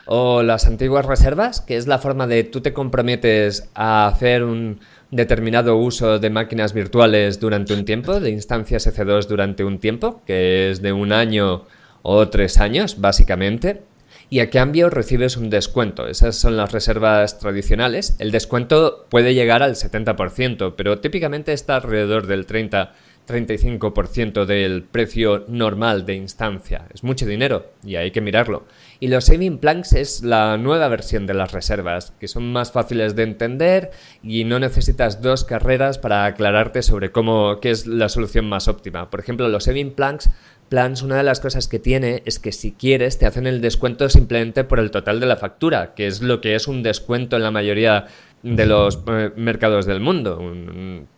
o 0.05 0.43
las 0.43 0.67
antiguas 0.67 1.05
reservas, 1.05 1.61
que 1.61 1.77
es 1.77 1.87
la 1.87 1.97
forma 1.97 2.27
de 2.27 2.43
tú 2.43 2.61
te 2.61 2.73
comprometes 2.73 3.69
a 3.73 4.07
hacer 4.07 4.43
un 4.43 4.79
determinado 5.09 5.77
uso 5.77 6.19
de 6.19 6.29
máquinas 6.29 6.73
virtuales 6.73 7.39
durante 7.39 7.73
un 7.73 7.85
tiempo, 7.85 8.19
de 8.19 8.29
instancias 8.29 8.85
EC2 8.87 9.27
durante 9.27 9.63
un 9.63 9.79
tiempo, 9.79 10.21
que 10.25 10.69
es 10.69 10.81
de 10.81 10.93
un 10.93 11.11
año 11.11 11.65
o 12.07 12.29
tres 12.29 12.59
años, 12.59 13.01
básicamente. 13.01 13.81
y 14.27 14.39
a 14.39 14.49
cambio 14.49 14.89
recibes 14.89 15.37
un 15.37 15.51
descuento. 15.51 16.07
Esas 16.07 16.35
son 16.35 16.57
las 16.57 16.71
reservas 16.71 17.37
tradicionales. 17.37 18.15
El 18.17 18.31
descuento 18.31 19.05
puede 19.09 19.35
llegar 19.35 19.61
al 19.61 19.75
70%, 19.75 20.73
pero 20.75 20.99
típicamente 20.99 21.53
está 21.53 21.75
alrededor 21.75 22.25
del 22.25 22.47
30 22.47 22.93
35% 23.25 24.45
del 24.45 24.83
precio 24.83 25.45
normal 25.47 26.05
de 26.05 26.15
instancia. 26.15 26.87
Es 26.93 27.03
mucho 27.03 27.25
dinero 27.25 27.71
y 27.83 27.95
hay 27.95 28.11
que 28.11 28.21
mirarlo. 28.21 28.65
Y 28.99 29.07
los 29.07 29.25
saving 29.25 29.57
plans 29.57 29.93
es 29.93 30.23
la 30.23 30.57
nueva 30.57 30.87
versión 30.87 31.25
de 31.25 31.33
las 31.33 31.51
reservas, 31.51 32.13
que 32.19 32.27
son 32.27 32.51
más 32.51 32.71
fáciles 32.71 33.15
de 33.15 33.23
entender 33.23 33.91
y 34.23 34.43
no 34.43 34.59
necesitas 34.59 35.21
dos 35.21 35.43
carreras 35.43 35.97
para 35.97 36.25
aclararte 36.25 36.81
sobre 36.81 37.11
cómo 37.11 37.59
qué 37.59 37.71
es 37.71 37.87
la 37.87 38.09
solución 38.09 38.47
más 38.47 38.67
óptima. 38.67 39.09
Por 39.09 39.19
ejemplo, 39.19 39.47
los 39.49 39.65
saving 39.65 39.91
plans 39.91 40.29
Plans, 40.69 41.03
una 41.03 41.17
de 41.17 41.23
las 41.23 41.39
cosas 41.39 41.67
que 41.67 41.79
tiene 41.79 42.23
es 42.25 42.39
que 42.39 42.51
si 42.51 42.71
quieres 42.71 43.19
te 43.19 43.25
hacen 43.25 43.45
el 43.45 43.61
descuento 43.61 44.09
simplemente 44.09 44.63
por 44.63 44.79
el 44.79 44.91
total 44.91 45.19
de 45.19 45.27
la 45.27 45.35
factura, 45.35 45.93
que 45.93 46.07
es 46.07 46.21
lo 46.21 46.41
que 46.41 46.55
es 46.55 46.67
un 46.67 46.81
descuento 46.81 47.35
en 47.35 47.43
la 47.43 47.51
mayoría 47.51 48.07
de 48.41 48.65
los 48.65 48.99
eh, 49.07 49.31
mercados 49.35 49.85
del 49.85 49.99
mundo. 49.99 50.41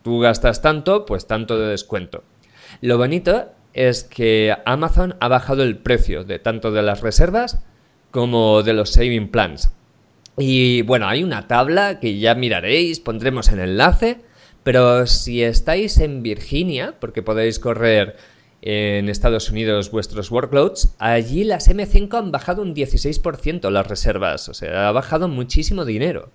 Tú 0.04 0.20
gastas 0.20 0.62
tanto, 0.62 1.06
pues 1.06 1.27
tanto 1.27 1.58
de 1.58 1.68
descuento. 1.68 2.24
Lo 2.82 2.98
bonito 2.98 3.46
es 3.74 4.04
que 4.04 4.56
Amazon 4.66 5.16
ha 5.20 5.27
bajado 5.27 5.63
el 5.63 5.77
precio 5.77 6.24
de 6.24 6.39
tanto 6.39 6.72
de 6.72 6.82
las 6.82 7.01
reservas 7.01 7.63
como 8.12 8.63
de 8.63 8.74
los 8.74 8.92
saving 8.92 9.30
plans. 9.30 9.72
Y 10.38 10.84
bueno, 10.84 11.08
hay 11.08 11.24
una 11.24 11.48
tabla 11.48 12.00
que 12.00 12.20
ya 12.20 12.36
miraréis, 12.36 13.00
pondremos 13.00 13.50
en 13.50 13.60
enlace, 13.60 14.22
pero 14.63 15.08
si 15.08 15.44
estáis 15.44 15.98
en 16.00 16.22
Virginia, 16.22 16.96
porque 17.00 17.24
podéis 17.24 17.60
correr 17.60 18.18
en 18.69 19.07
Estados 19.07 19.50
Unidos 19.50 19.91
vuestros 19.91 20.29
workloads, 20.29 20.93
allí 21.00 21.45
las 21.45 21.69
M5 21.69 22.17
han 22.17 22.33
bajado 22.33 22.62
un 22.62 22.75
16% 22.75 23.69
las 23.69 23.88
reservas, 23.88 24.50
o 24.50 24.53
sea, 24.53 24.89
ha 24.89 24.91
bajado 24.91 25.29
muchísimo 25.29 25.86
dinero 25.86 26.31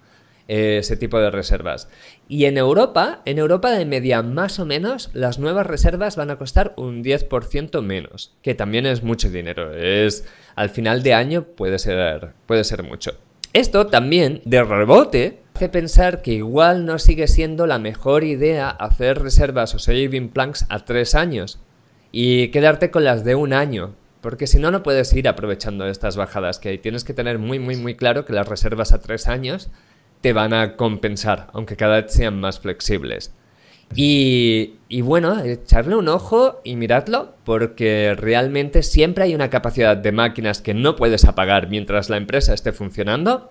ese 0.48 0.96
tipo 0.96 1.18
de 1.18 1.30
reservas. 1.30 1.90
Y 2.28 2.46
en 2.46 2.56
Europa, 2.56 3.20
en 3.26 3.38
Europa 3.38 3.70
de 3.70 3.84
media 3.84 4.22
más 4.22 4.58
o 4.58 4.64
menos, 4.64 5.10
las 5.12 5.38
nuevas 5.38 5.66
reservas 5.66 6.16
van 6.16 6.30
a 6.30 6.38
costar 6.38 6.72
un 6.78 7.04
10% 7.04 7.82
menos, 7.82 8.34
que 8.40 8.54
también 8.54 8.86
es 8.86 9.02
mucho 9.02 9.28
dinero. 9.28 9.74
Es 9.74 10.24
al 10.56 10.70
final 10.70 11.02
de 11.02 11.12
año 11.12 11.44
puede 11.44 11.78
ser 11.78 12.32
puede 12.46 12.64
ser 12.64 12.82
mucho. 12.82 13.12
Esto 13.52 13.88
también 13.88 14.40
de 14.46 14.64
rebote 14.64 15.40
hace 15.54 15.68
pensar 15.68 16.22
que 16.22 16.32
igual 16.32 16.86
no 16.86 16.98
sigue 16.98 17.28
siendo 17.28 17.66
la 17.66 17.78
mejor 17.78 18.24
idea 18.24 18.70
hacer 18.70 19.20
reservas 19.20 19.74
o 19.74 19.78
saving 19.78 20.30
plans 20.30 20.64
a 20.70 20.78
tres 20.86 21.14
años 21.14 21.60
y 22.12 22.48
quedarte 22.48 22.90
con 22.90 23.04
las 23.04 23.24
de 23.24 23.34
un 23.34 23.52
año, 23.52 23.94
porque 24.20 24.46
si 24.46 24.58
no, 24.58 24.70
no 24.70 24.82
puedes 24.82 25.12
ir 25.14 25.26
aprovechando 25.26 25.88
estas 25.88 26.16
bajadas 26.16 26.58
que 26.58 26.68
hay. 26.68 26.78
Tienes 26.78 27.02
que 27.02 27.14
tener 27.14 27.38
muy, 27.38 27.58
muy, 27.58 27.76
muy 27.76 27.96
claro 27.96 28.24
que 28.24 28.32
las 28.32 28.46
reservas 28.46 28.92
a 28.92 29.00
tres 29.00 29.26
años 29.26 29.70
te 30.20 30.32
van 30.32 30.54
a 30.54 30.76
compensar, 30.76 31.48
aunque 31.52 31.76
cada 31.76 32.00
vez 32.00 32.12
sean 32.12 32.38
más 32.38 32.60
flexibles. 32.60 33.34
Y, 33.94 34.78
bueno, 35.02 35.42
echarle 35.42 35.96
un 35.96 36.08
ojo 36.08 36.60
y 36.64 36.76
miradlo, 36.76 37.34
porque 37.44 38.14
realmente 38.16 38.82
siempre 38.82 39.24
hay 39.24 39.34
una 39.34 39.50
capacidad 39.50 39.96
de 39.96 40.12
máquinas 40.12 40.62
que 40.62 40.72
no 40.72 40.96
puedes 40.96 41.24
apagar 41.24 41.68
mientras 41.68 42.08
la 42.08 42.16
empresa 42.16 42.54
esté 42.54 42.72
funcionando. 42.72 43.50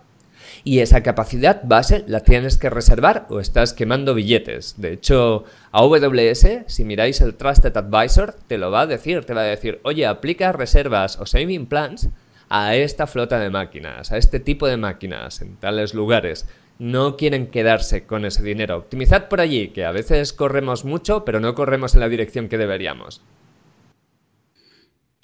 Y 0.64 0.80
esa 0.80 1.02
capacidad 1.02 1.62
base 1.64 2.04
la 2.08 2.20
tienes 2.20 2.58
que 2.58 2.70
reservar 2.70 3.26
o 3.30 3.40
estás 3.40 3.74
quemando 3.74 4.14
billetes. 4.14 4.76
De 4.80 4.94
hecho, 4.94 5.46
AWS, 5.72 6.66
si 6.68 6.84
miráis 6.86 7.22
el 7.22 7.36
Trusted 7.36 7.76
Advisor, 7.76 8.36
te 8.48 8.58
lo 8.58 8.70
va 8.70 8.82
a 8.82 8.88
decir. 8.88 9.26
Te 9.26 9.34
va 9.34 9.42
a 9.42 9.46
decir, 9.46 9.80
oye, 9.84 10.06
aplica 10.06 10.52
reservas 10.52 11.20
o 11.20 11.26
saving 11.26 11.66
plans 11.66 12.10
a 12.50 12.76
esta 12.76 13.08
flota 13.08 13.40
de 13.40 13.50
máquinas, 13.50 14.12
a 14.12 14.18
este 14.18 14.40
tipo 14.40 14.68
de 14.68 14.78
máquinas 14.78 15.42
en 15.42 15.56
tales 15.56 15.94
lugares 15.94 16.48
no 16.82 17.16
quieren 17.16 17.46
quedarse 17.46 18.08
con 18.08 18.26
ese 18.26 18.42
dinero. 18.42 18.78
Optimizad 18.78 19.28
por 19.28 19.40
allí, 19.40 19.68
que 19.68 19.86
a 19.86 19.92
veces 19.92 20.34
corremos 20.34 20.84
mucho, 20.84 21.24
pero 21.26 21.40
no 21.40 21.54
corremos 21.54 21.94
en 21.94 22.00
la 22.00 22.10
dirección 22.10 22.50
que 22.50 22.58
deberíamos. 22.58 23.22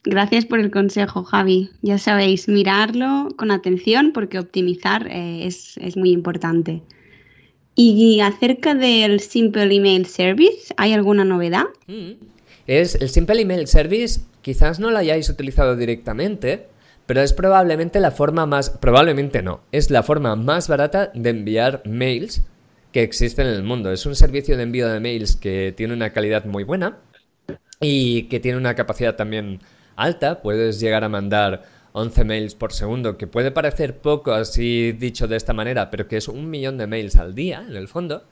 Gracias 0.10 0.46
por 0.46 0.62
el 0.62 0.72
consejo, 0.72 1.26
Javi. 1.26 1.70
Ya 1.82 1.98
sabéis, 1.98 2.48
mirarlo 2.48 3.28
con 3.36 3.52
atención 3.52 4.14
porque 4.14 4.40
optimizar 4.40 5.06
eh, 5.12 5.46
es, 5.46 5.98
muy 5.98 6.12
importante. 6.12 6.82
Y 7.76 8.22
acerca 8.22 8.74
del 8.74 9.20
Simple 9.20 9.64
Email 9.64 10.06
Service, 10.06 10.74
¿hay 10.78 10.94
alguna 10.94 11.26
novedad? 11.26 11.66
Mm. 11.88 12.12
Es 12.68 12.96
el 12.96 13.10
Simple 13.10 13.42
Email 13.42 13.68
Service, 13.68 14.22
quizás 14.42 14.80
no 14.80 14.92
lo 14.92 14.98
hayáis 14.98 15.30
utilizado 15.30 15.76
directamente, 15.76 16.68
pero 17.06 17.22
es 17.22 17.34
probablemente 17.34 18.00
la 18.00 18.12
forma 18.12 18.46
más, 18.46 18.70
probablemente 18.70 19.42
no, 19.42 19.60
es 19.74 19.92
la 19.92 20.04
forma 20.04 20.38
más 20.38 20.70
barata 20.70 21.12
de 21.14 21.32
enviar 21.32 21.82
mails 21.86 22.44
que 22.94 23.04
existen 23.04 23.48
en 23.48 23.56
el 23.56 23.64
mundo. 23.64 23.92
Es 23.92 24.06
un 24.06 24.16
servicio 24.16 24.56
de 24.56 24.64
envío 24.64 24.88
de 24.88 25.02
mails 25.02 25.36
que 25.36 25.74
tiene 25.76 25.94
una 25.94 26.14
calidad 26.14 26.46
muy 26.46 26.64
buena 26.64 26.98
y 27.82 28.24
que 28.24 28.40
tiene 28.40 28.58
una 28.58 28.74
capacidad 28.74 29.18
también 29.18 29.60
alta. 29.98 30.42
Puedes 30.42 30.80
llegar 30.80 31.04
a 31.04 31.10
mandar 31.10 31.64
11 31.92 32.24
mails 32.24 32.56
por 32.56 32.72
segundo, 32.72 33.18
que 33.18 33.28
puede 33.28 33.52
parecer 33.52 33.98
poco 33.98 34.32
así 34.32 34.94
dicho 34.94 35.28
de 35.28 35.36
esta 35.36 35.54
manera, 35.54 35.90
pero 35.90 36.08
que 36.08 36.18
es 36.18 36.28
un 36.28 36.50
millón 36.50 36.78
de 36.78 36.88
mails 36.88 37.16
al 37.18 37.36
día 37.36 37.66
en 37.68 37.76
el 37.76 37.88
fondo. 37.88 38.24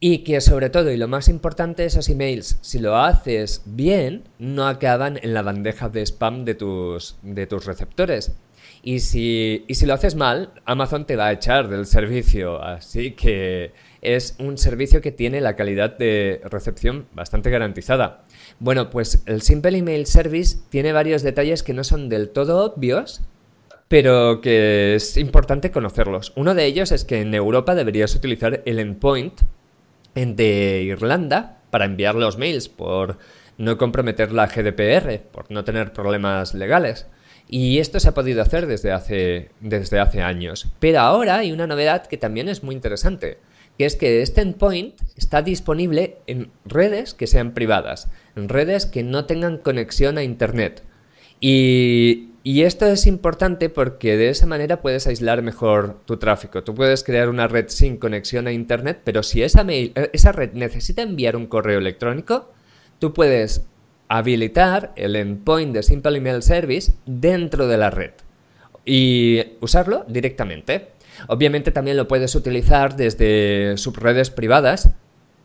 Y 0.00 0.18
que 0.18 0.40
sobre 0.40 0.68
todo, 0.68 0.90
y 0.90 0.98
lo 0.98 1.08
más 1.08 1.28
importante, 1.28 1.84
esos 1.84 2.08
emails, 2.10 2.58
si 2.60 2.78
lo 2.78 2.96
haces 2.96 3.62
bien, 3.64 4.24
no 4.38 4.66
acaban 4.66 5.18
en 5.22 5.32
la 5.32 5.40
bandeja 5.40 5.88
de 5.88 6.02
spam 6.02 6.44
de 6.44 6.54
tus, 6.54 7.16
de 7.22 7.46
tus 7.46 7.64
receptores. 7.64 8.32
Y 8.82 9.00
si, 9.00 9.64
y 9.66 9.76
si 9.76 9.86
lo 9.86 9.94
haces 9.94 10.14
mal, 10.14 10.50
Amazon 10.66 11.06
te 11.06 11.16
va 11.16 11.28
a 11.28 11.32
echar 11.32 11.68
del 11.68 11.86
servicio. 11.86 12.62
Así 12.62 13.12
que 13.12 13.72
es 14.02 14.36
un 14.38 14.58
servicio 14.58 15.00
que 15.00 15.10
tiene 15.10 15.40
la 15.40 15.56
calidad 15.56 15.96
de 15.96 16.42
recepción 16.44 17.06
bastante 17.14 17.48
garantizada. 17.48 18.24
Bueno, 18.58 18.90
pues 18.90 19.22
el 19.26 19.42
Simple 19.42 19.78
Email 19.78 20.06
Service 20.06 20.58
tiene 20.70 20.92
varios 20.92 21.22
detalles 21.22 21.62
que 21.62 21.74
no 21.74 21.84
son 21.84 22.08
del 22.08 22.30
todo 22.30 22.64
obvios, 22.64 23.20
pero 23.88 24.40
que 24.40 24.94
es 24.94 25.16
importante 25.16 25.70
conocerlos. 25.70 26.32
Uno 26.36 26.54
de 26.54 26.64
ellos 26.64 26.92
es 26.92 27.04
que 27.04 27.20
en 27.20 27.34
Europa 27.34 27.74
deberías 27.74 28.14
utilizar 28.14 28.62
el 28.64 28.78
endpoint 28.78 29.40
de 30.14 30.82
Irlanda 30.82 31.58
para 31.70 31.84
enviar 31.84 32.14
los 32.14 32.38
mails 32.38 32.68
por 32.68 33.18
no 33.58 33.76
comprometer 33.78 34.32
la 34.32 34.46
GDPR, 34.46 35.20
por 35.30 35.50
no 35.50 35.64
tener 35.64 35.92
problemas 35.92 36.54
legales. 36.54 37.06
Y 37.48 37.78
esto 37.78 38.00
se 38.00 38.08
ha 38.08 38.14
podido 38.14 38.42
hacer 38.42 38.66
desde 38.66 38.92
hace, 38.92 39.50
desde 39.60 40.00
hace 40.00 40.22
años. 40.22 40.68
Pero 40.78 41.00
ahora 41.00 41.38
hay 41.38 41.52
una 41.52 41.66
novedad 41.66 42.06
que 42.06 42.16
también 42.16 42.48
es 42.48 42.62
muy 42.62 42.74
interesante, 42.74 43.38
que 43.78 43.86
es 43.86 43.96
que 43.96 44.22
este 44.22 44.40
endpoint 44.40 44.94
está 45.16 45.42
disponible 45.42 46.16
en 46.26 46.50
redes 46.64 47.14
que 47.14 47.26
sean 47.26 47.52
privadas, 47.52 48.08
en 48.36 48.48
redes 48.48 48.86
que 48.86 49.02
no 49.02 49.24
tengan 49.26 49.58
conexión 49.58 50.18
a 50.18 50.22
Internet. 50.22 50.82
Y, 51.40 52.30
esto 52.44 52.86
es 52.86 53.06
importante 53.06 53.68
porque 53.70 54.16
de 54.16 54.28
esa 54.28 54.46
manera 54.46 54.80
puedes 54.80 55.06
aislar 55.06 55.42
mejor 55.42 55.98
tu 56.04 56.18
tráfico. 56.18 56.62
Tú 56.62 56.74
puedes 56.74 57.02
crear 57.02 57.28
una 57.28 57.48
red 57.48 57.66
sin 57.68 57.96
conexión 57.96 58.46
a 58.46 58.52
Internet, 58.52 59.00
pero 59.02 59.22
si 59.22 59.42
esa, 59.42 59.64
mail, 59.64 59.92
eh, 59.94 60.10
esa 60.12 60.32
red 60.32 60.52
necesita 60.52 61.02
enviar 61.02 61.36
un 61.36 61.46
correo 61.46 61.78
electrónico, 61.78 62.52
tú 62.98 63.14
puedes 63.14 63.66
habilitar 64.08 64.92
el 64.96 65.16
endpoint 65.16 65.74
de 65.74 65.82
Simple 65.82 66.18
Email 66.18 66.42
Service 66.42 66.92
dentro 67.06 67.66
de 67.66 67.78
la 67.78 67.90
red 67.90 68.12
y 68.84 69.42
usarlo 69.60 70.04
directamente. 70.08 70.88
Obviamente 71.28 71.70
también 71.70 71.96
lo 71.96 72.08
puedes 72.08 72.34
utilizar 72.34 72.96
desde 72.96 73.76
subredes 73.76 74.30
privadas, 74.30 74.90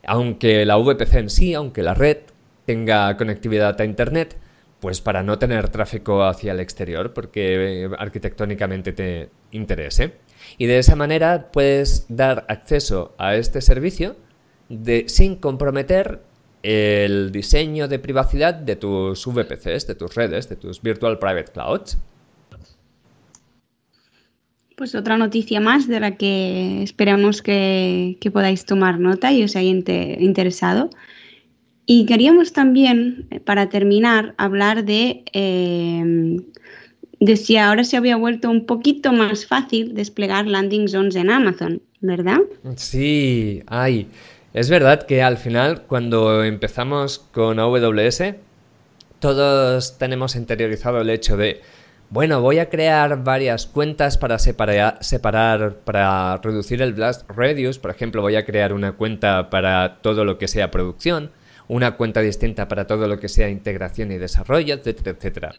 aunque 0.06 0.66
la 0.66 0.78
VPC 0.78 1.16
en 1.16 1.30
sí, 1.30 1.54
aunque 1.54 1.84
la 1.84 1.94
red 1.94 2.18
tenga 2.66 3.16
conectividad 3.18 3.80
a 3.80 3.86
Internet, 3.86 4.38
pues 4.80 5.02
para 5.02 5.24
no 5.24 5.40
tener 5.40 5.70
tráfico 5.70 6.24
hacia 6.24 6.52
el 6.52 6.60
exterior, 6.60 7.14
porque 7.14 7.86
eh, 7.86 7.90
arquitectónicamente 7.98 8.94
te 8.94 9.30
interese. 9.52 10.14
Y 10.58 10.68
de 10.68 10.80
esa 10.80 10.96
manera 10.96 11.52
puedes 11.52 12.06
dar 12.10 12.46
acceso 12.48 13.14
a 13.18 13.36
este 13.36 13.62
servicio 13.62 14.16
sin 15.08 15.36
comprometer 15.36 16.22
el 16.62 17.32
diseño 17.32 17.88
de 17.88 18.00
privacidad 18.00 18.54
de 18.54 18.76
tus 18.76 19.26
VPCs, 19.26 19.88
de 19.88 19.96
tus 19.96 20.16
redes, 20.16 20.50
de 20.50 20.56
tus 20.56 20.82
Virtual 20.82 21.18
Private 21.18 21.52
Clouds. 21.52 21.98
Pues 24.79 24.95
otra 24.95 25.17
noticia 25.17 25.59
más 25.59 25.89
de 25.89 26.00
la 26.00 26.15
que 26.15 26.81
esperamos 26.83 27.41
que, 27.41 28.17
podáis 28.31 28.63
tomar 28.63 28.98
nota 28.98 29.29
y 29.33 29.43
os 29.43 29.57
haya 29.57 29.69
interesado 29.69 30.89
y 31.86 32.05
queríamos 32.05 32.53
también, 32.53 33.27
eh, 33.29 33.41
para 33.41 33.67
terminar, 33.67 34.36
hablar 34.38 34.86
de, 34.86 35.25
eh, 35.33 36.39
de 37.19 37.36
si 37.36 37.57
ahora 37.57 37.83
se 37.83 37.98
había 37.98 38.15
vuelto 38.15 38.50
un 38.50 38.65
poquito 38.65 39.12
más 39.12 39.45
fácil 39.45 39.95
desplegar 39.95 40.48
landing 40.48 40.88
zones 40.88 41.17
en 41.17 41.29
Amazon, 41.29 41.81
¿verdad? 42.00 42.38
Sí, 42.77 43.62
hay. 43.67 44.07
Es 44.53 44.69
verdad 44.69 45.05
que 45.05 45.21
al 45.21 45.36
final, 45.36 45.81
cuando 45.88 46.41
empezamos 46.41 47.19
con 47.19 47.59
AWS, 47.59 48.36
todos 49.19 49.98
tenemos 49.98 50.38
interiorizado 50.38 51.01
el 51.01 51.09
hecho 51.09 51.36
de 51.36 51.59
bueno, 52.10 52.42
voy 52.42 52.58
a 52.58 52.70
crear 52.70 53.24
varias 53.24 53.68
cuentas 53.68 54.18
para 54.18 54.39
separar, 54.39 55.75
para 55.84 56.38
reducir 56.38 56.82
el 56.82 56.94
blast 56.94 57.30
radius. 57.30 57.78
Por 57.78 57.92
ejemplo, 57.92 58.24
voy 58.24 58.36
a 58.36 58.46
crear 58.46 58.74
una 58.74 58.94
cuenta 58.94 59.51
para 59.51 60.00
todo 60.01 60.25
lo 60.25 60.39
que 60.39 60.48
sea 60.48 60.72
producción, 60.72 61.32
una 61.68 61.98
cuenta 61.98 62.22
distinta 62.22 62.68
para 62.68 62.88
todo 62.88 63.08
lo 63.08 63.20
que 63.20 63.30
sea 63.30 63.50
integración 63.50 64.12
y 64.12 64.18
desarrollo, 64.18 64.74
etcétera, 64.74 65.12
etcétera. 65.12 65.56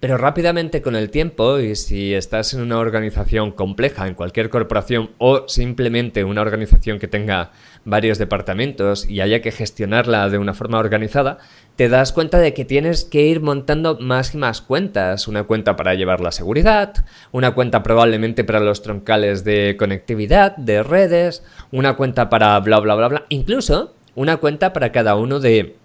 Pero 0.00 0.16
rápidamente 0.16 0.82
con 0.82 0.96
el 0.96 1.08
tiempo, 1.10 1.60
y 1.60 1.76
si 1.76 2.14
estás 2.14 2.52
en 2.52 2.62
una 2.62 2.78
organización 2.78 3.52
compleja, 3.52 4.08
en 4.08 4.14
cualquier 4.14 4.50
corporación 4.50 5.12
o 5.18 5.46
simplemente 5.46 6.24
una 6.24 6.40
organización 6.40 6.98
que 6.98 7.06
tenga 7.06 7.52
varios 7.84 8.18
departamentos 8.18 9.08
y 9.08 9.20
haya 9.20 9.40
que 9.42 9.50
gestionarla 9.50 10.28
de 10.28 10.38
una 10.38 10.54
forma 10.54 10.78
organizada, 10.78 11.38
te 11.76 11.88
das 11.88 12.12
cuenta 12.12 12.38
de 12.38 12.54
que 12.54 12.64
tienes 12.64 13.04
que 13.04 13.22
ir 13.22 13.40
montando 13.40 13.98
más 13.98 14.34
y 14.34 14.38
más 14.38 14.60
cuentas. 14.60 15.26
Una 15.26 15.44
cuenta 15.44 15.76
para 15.76 15.94
llevar 15.94 16.20
la 16.20 16.32
seguridad, 16.32 16.94
una 17.32 17.54
cuenta 17.54 17.82
probablemente 17.82 18.44
para 18.44 18.60
los 18.60 18.82
troncales 18.82 19.44
de 19.44 19.76
conectividad, 19.78 20.56
de 20.56 20.82
redes, 20.82 21.42
una 21.70 21.96
cuenta 21.96 22.28
para 22.28 22.58
bla 22.60 22.78
bla 22.80 22.94
bla 22.94 23.08
bla, 23.08 23.24
incluso 23.28 23.94
una 24.14 24.36
cuenta 24.36 24.72
para 24.72 24.92
cada 24.92 25.16
uno 25.16 25.40
de 25.40 25.76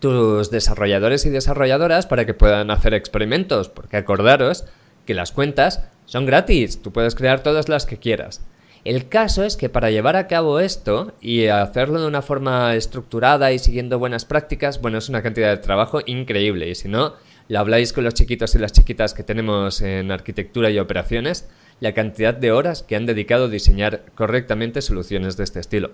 tus 0.00 0.50
desarrolladores 0.50 1.26
y 1.26 1.30
desarrolladoras 1.30 2.06
para 2.06 2.24
que 2.24 2.34
puedan 2.34 2.70
hacer 2.70 2.94
experimentos, 2.94 3.68
porque 3.68 3.98
acordaros 3.98 4.64
que 5.06 5.14
las 5.14 5.30
cuentas 5.30 5.84
son 6.06 6.26
gratis, 6.26 6.82
tú 6.82 6.92
puedes 6.92 7.14
crear 7.14 7.42
todas 7.42 7.68
las 7.68 7.86
que 7.86 7.98
quieras. 7.98 8.42
El 8.84 9.08
caso 9.08 9.44
es 9.44 9.56
que 9.56 9.68
para 9.68 9.90
llevar 9.90 10.16
a 10.16 10.26
cabo 10.26 10.58
esto 10.58 11.12
y 11.20 11.46
hacerlo 11.46 12.00
de 12.00 12.06
una 12.06 12.22
forma 12.22 12.74
estructurada 12.74 13.52
y 13.52 13.58
siguiendo 13.58 13.98
buenas 13.98 14.24
prácticas, 14.24 14.80
bueno, 14.80 14.98
es 14.98 15.08
una 15.10 15.22
cantidad 15.22 15.50
de 15.50 15.62
trabajo 15.62 16.00
increíble 16.06 16.68
y 16.68 16.74
si 16.74 16.88
no, 16.88 17.14
lo 17.48 17.58
habláis 17.58 17.92
con 17.92 18.04
los 18.04 18.14
chiquitos 18.14 18.54
y 18.54 18.58
las 18.58 18.72
chiquitas 18.72 19.12
que 19.12 19.22
tenemos 19.22 19.82
en 19.82 20.10
arquitectura 20.10 20.70
y 20.70 20.78
operaciones, 20.78 21.48
la 21.80 21.92
cantidad 21.92 22.32
de 22.32 22.52
horas 22.52 22.82
que 22.82 22.96
han 22.96 23.06
dedicado 23.06 23.46
a 23.46 23.48
diseñar 23.48 24.04
correctamente 24.14 24.80
soluciones 24.80 25.36
de 25.36 25.44
este 25.44 25.60
estilo. 25.60 25.90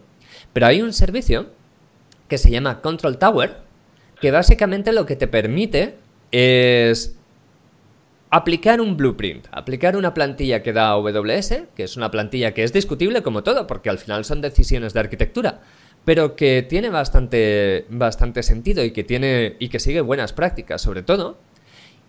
Pero 0.52 0.66
hay 0.66 0.82
un 0.82 0.92
servicio 0.92 1.46
que 2.28 2.38
se 2.38 2.50
llama 2.50 2.82
Control 2.82 3.18
Tower, 3.18 3.56
que 4.20 4.30
básicamente 4.30 4.92
lo 4.92 5.06
que 5.06 5.16
te 5.16 5.26
permite 5.26 5.96
es 6.30 7.16
aplicar 8.30 8.80
un 8.80 8.96
blueprint, 8.96 9.46
aplicar 9.52 9.96
una 9.96 10.14
plantilla 10.14 10.62
que 10.62 10.72
da 10.72 10.90
AWS, 10.90 11.62
que 11.74 11.84
es 11.84 11.96
una 11.96 12.10
plantilla 12.10 12.54
que 12.54 12.64
es 12.64 12.72
discutible 12.72 13.22
como 13.22 13.42
todo, 13.42 13.66
porque 13.66 13.90
al 13.90 13.98
final 13.98 14.24
son 14.24 14.40
decisiones 14.40 14.92
de 14.92 15.00
arquitectura, 15.00 15.60
pero 16.04 16.36
que 16.36 16.64
tiene 16.68 16.90
bastante, 16.90 17.86
bastante 17.88 18.42
sentido 18.42 18.84
y 18.84 18.92
que 18.92 19.04
tiene 19.04 19.56
y 19.58 19.68
que 19.68 19.80
sigue 19.80 20.00
buenas 20.00 20.32
prácticas, 20.32 20.82
sobre 20.82 21.02
todo, 21.02 21.38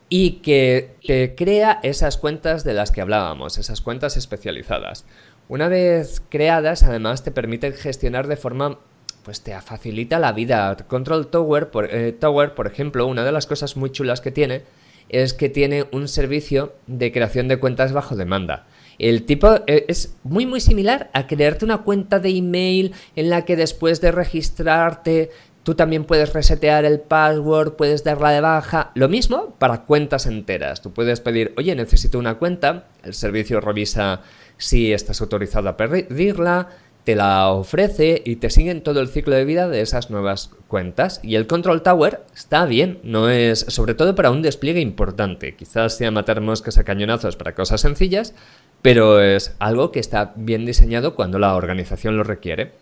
y 0.09 0.39
que 0.41 0.95
te 1.05 1.35
crea 1.35 1.79
esas 1.83 2.17
cuentas 2.17 2.63
de 2.63 2.73
las 2.73 2.91
que 2.91 3.01
hablábamos, 3.01 3.57
esas 3.57 3.81
cuentas 3.81 4.17
especializadas. 4.17 5.05
Una 5.49 5.67
vez 5.67 6.21
creadas, 6.29 6.83
además 6.83 7.23
te 7.23 7.31
permite 7.31 7.71
gestionar 7.73 8.27
de 8.27 8.37
forma 8.37 8.79
pues 9.23 9.41
te 9.41 9.59
facilita 9.59 10.19
la 10.19 10.31
vida. 10.31 10.77
Control 10.87 11.27
Tower 11.27 11.69
por, 11.69 11.93
eh, 11.93 12.13
Tower, 12.13 12.55
por 12.55 12.65
ejemplo, 12.65 13.05
una 13.07 13.25
de 13.25 13.33
las 13.33 13.45
cosas 13.45 13.75
muy 13.75 13.91
chulas 13.91 14.21
que 14.21 14.31
tiene 14.31 14.63
es 15.09 15.33
que 15.33 15.49
tiene 15.49 15.85
un 15.91 16.07
servicio 16.07 16.73
de 16.87 17.11
creación 17.11 17.47
de 17.47 17.57
cuentas 17.57 17.93
bajo 17.93 18.15
demanda. 18.15 18.67
El 18.99 19.23
tipo 19.23 19.55
eh, 19.67 19.85
es 19.87 20.15
muy 20.23 20.45
muy 20.45 20.59
similar 20.59 21.09
a 21.13 21.27
crearte 21.27 21.65
una 21.65 21.79
cuenta 21.79 22.19
de 22.19 22.29
email 22.29 22.93
en 23.15 23.29
la 23.29 23.45
que 23.45 23.55
después 23.55 24.01
de 24.01 24.11
registrarte 24.11 25.29
tú 25.67 25.75
también 25.75 26.05
puedes 26.05 26.31
resetear 26.31 26.85
el 26.85 27.01
password, 27.01 27.73
puedes 27.73 28.05
darla 28.05 28.31
de 28.31 28.39
baja. 28.39 28.91
Lo 28.95 29.09
mismo 29.09 29.53
para 29.59 29.81
cuentas 29.81 30.25
enteras. 30.25 30.81
Tú 30.81 30.93
puedes 30.93 31.19
pedir, 31.19 31.53
oye, 31.57 31.75
necesito 31.75 32.17
una 32.17 32.35
cuenta, 32.35 32.85
el 33.03 33.13
servicio 33.13 33.59
revisa 33.59 34.21
si 34.57 34.93
estás 34.93 35.19
autorizado 35.21 35.67
a 35.67 35.75
pedirla, 35.75 36.69
te 37.07 37.15
la 37.15 37.51
ofrece 37.51 38.21
y 38.25 38.35
te 38.35 38.49
siguen 38.49 38.83
todo 38.83 38.99
el 38.99 39.07
ciclo 39.07 39.33
de 39.33 39.45
vida 39.45 39.69
de 39.69 39.79
esas 39.79 40.09
nuevas 40.09 40.51
cuentas. 40.67 41.21
Y 41.23 41.35
el 41.35 41.47
Control 41.47 41.81
Tower 41.81 42.19
está 42.35 42.65
bien, 42.65 42.99
no 43.01 43.29
es, 43.29 43.59
sobre 43.69 43.93
todo 43.93 44.13
para 44.13 44.29
un 44.29 44.41
despliegue 44.41 44.81
importante. 44.81 45.55
Quizás 45.55 45.95
sea 45.95 46.11
matar 46.11 46.41
moscas 46.41 46.77
a 46.77 46.83
cañonazos 46.83 47.37
para 47.37 47.55
cosas 47.55 47.79
sencillas, 47.79 48.33
pero 48.81 49.21
es 49.21 49.55
algo 49.59 49.93
que 49.93 50.01
está 50.01 50.33
bien 50.35 50.65
diseñado 50.65 51.15
cuando 51.15 51.39
la 51.39 51.55
organización 51.55 52.17
lo 52.17 52.25
requiere. 52.25 52.73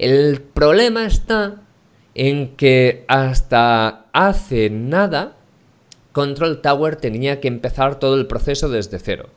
El 0.00 0.40
problema 0.40 1.06
está 1.06 1.62
en 2.16 2.56
que 2.56 3.04
hasta 3.06 4.06
hace 4.12 4.68
nada 4.68 5.36
Control 6.10 6.60
Tower 6.60 6.96
tenía 6.96 7.38
que 7.38 7.46
empezar 7.46 8.00
todo 8.00 8.16
el 8.16 8.26
proceso 8.26 8.68
desde 8.68 8.98
cero. 8.98 9.28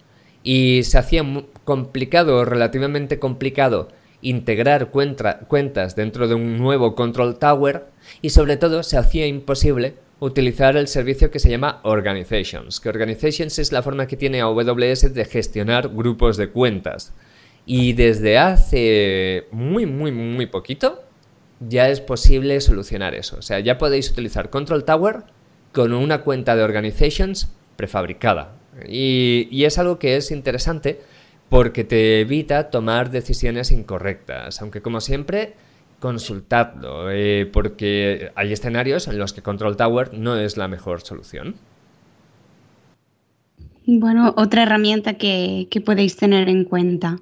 Y 0.41 0.81
se 0.85 0.97
hacía 0.97 1.23
complicado, 1.65 2.43
relativamente 2.45 3.19
complicado, 3.19 3.89
integrar 4.23 4.89
cuentas 4.89 5.95
dentro 5.95 6.27
de 6.27 6.35
un 6.35 6.57
nuevo 6.57 6.95
control 6.95 7.37
tower 7.37 7.85
y 8.21 8.31
sobre 8.31 8.57
todo 8.57 8.81
se 8.81 8.97
hacía 8.97 9.27
imposible 9.27 9.95
utilizar 10.19 10.77
el 10.77 10.87
servicio 10.87 11.29
que 11.29 11.39
se 11.39 11.49
llama 11.49 11.81
Organizations, 11.83 12.79
que 12.79 12.89
Organizations 12.89 13.59
es 13.59 13.71
la 13.71 13.83
forma 13.83 14.07
que 14.07 14.17
tiene 14.17 14.41
AWS 14.41 15.13
de 15.13 15.25
gestionar 15.25 15.89
grupos 15.89 16.37
de 16.37 16.49
cuentas. 16.49 17.13
Y 17.65 17.93
desde 17.93 18.37
hace 18.37 19.47
muy, 19.51 19.85
muy, 19.85 20.11
muy 20.11 20.45
poquito 20.47 21.03
ya 21.59 21.89
es 21.89 22.01
posible 22.01 22.59
solucionar 22.61 23.15
eso. 23.15 23.37
O 23.37 23.41
sea, 23.41 23.59
ya 23.59 23.77
podéis 23.77 24.09
utilizar 24.11 24.49
Control 24.49 24.83
Tower 24.83 25.23
con 25.71 25.93
una 25.93 26.21
cuenta 26.21 26.55
de 26.55 26.63
Organizations 26.63 27.49
prefabricada. 27.75 28.53
Y, 28.87 29.63
es 29.63 29.77
algo 29.77 29.99
que 29.99 30.17
es 30.17 30.31
interesante 30.31 31.01
porque 31.49 31.83
te 31.83 32.21
evita 32.21 32.69
tomar 32.69 33.11
decisiones 33.11 33.71
incorrectas, 33.71 34.61
aunque 34.61 34.81
como 34.81 35.01
siempre 35.01 35.53
consultadlo, 35.99 37.09
eh, 37.11 37.49
porque 37.51 38.31
hay 38.35 38.51
escenarios 38.51 39.07
en 39.07 39.17
los 39.17 39.31
que 39.31 39.41
Control 39.41 39.77
Tower 39.77 40.13
no 40.13 40.35
es 40.35 40.57
la 40.57 40.67
mejor 40.67 41.01
solución. 41.01 41.55
Bueno, 43.85 44.33
otra 44.37 44.63
herramienta 44.63 45.13
que, 45.13 45.67
que 45.69 45.79
podéis 45.79 46.17
tener 46.17 46.49
en 46.49 46.65
cuenta. 46.65 47.19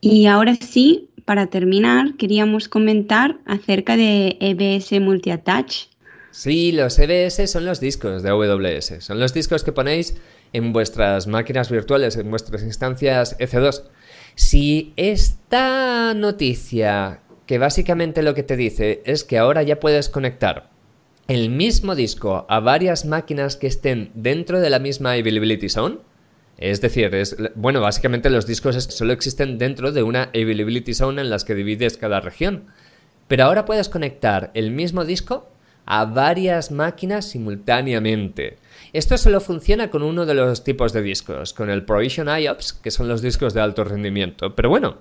Y 0.00 0.26
ahora 0.26 0.54
sí, 0.54 1.10
para 1.24 1.48
terminar, 1.48 2.14
queríamos 2.16 2.68
comentar 2.68 3.38
acerca 3.44 3.96
de 3.96 4.36
EBS 4.40 5.00
Multi-Attach. 5.00 5.88
Sí, 6.30 6.72
los 6.72 6.98
EBS 6.98 7.50
son 7.50 7.64
los 7.64 7.80
discos 7.80 8.22
de 8.22 8.28
AWS. 8.28 9.04
Son 9.04 9.18
los 9.18 9.32
discos 9.32 9.64
que 9.64 9.72
ponéis 9.72 10.16
en 10.52 10.72
vuestras 10.72 11.26
máquinas 11.26 11.70
virtuales, 11.70 12.16
en 12.16 12.30
vuestras 12.30 12.62
instancias 12.62 13.38
EC2. 13.38 13.84
Si 14.34 14.92
esta 14.96 16.14
noticia, 16.14 17.20
que 17.46 17.58
básicamente 17.58 18.22
lo 18.22 18.34
que 18.34 18.42
te 18.42 18.56
dice 18.56 19.02
es 19.04 19.24
que 19.24 19.38
ahora 19.38 19.62
ya 19.62 19.80
puedes 19.80 20.08
conectar 20.08 20.70
el 21.28 21.50
mismo 21.50 21.94
disco 21.94 22.46
a 22.48 22.60
varias 22.60 23.04
máquinas 23.04 23.56
que 23.56 23.66
estén 23.66 24.10
dentro 24.14 24.60
de 24.60 24.70
la 24.70 24.78
misma 24.78 25.12
availability 25.12 25.68
zone, 25.68 25.98
es 26.58 26.80
decir, 26.80 27.14
es, 27.14 27.36
bueno, 27.54 27.80
básicamente 27.80 28.30
los 28.30 28.46
discos 28.46 28.76
solo 28.76 29.12
existen 29.12 29.58
dentro 29.58 29.92
de 29.92 30.02
una 30.02 30.30
availability 30.34 30.94
zone 30.94 31.20
en 31.20 31.30
las 31.30 31.44
que 31.44 31.54
divides 31.54 31.98
cada 31.98 32.20
región. 32.20 32.66
Pero 33.28 33.44
ahora 33.44 33.64
puedes 33.64 33.88
conectar 33.88 34.50
el 34.54 34.70
mismo 34.70 35.04
disco 35.04 35.50
a 35.86 36.04
varias 36.04 36.70
máquinas 36.70 37.24
simultáneamente. 37.24 38.58
Esto 38.92 39.16
solo 39.16 39.40
funciona 39.40 39.88
con 39.90 40.02
uno 40.02 40.26
de 40.26 40.34
los 40.34 40.64
tipos 40.64 40.92
de 40.92 41.02
discos, 41.02 41.54
con 41.54 41.70
el 41.70 41.84
Provision 41.84 42.28
IOPS, 42.28 42.74
que 42.74 42.90
son 42.90 43.08
los 43.08 43.22
discos 43.22 43.54
de 43.54 43.60
alto 43.60 43.84
rendimiento. 43.84 44.54
Pero 44.54 44.68
bueno, 44.68 44.98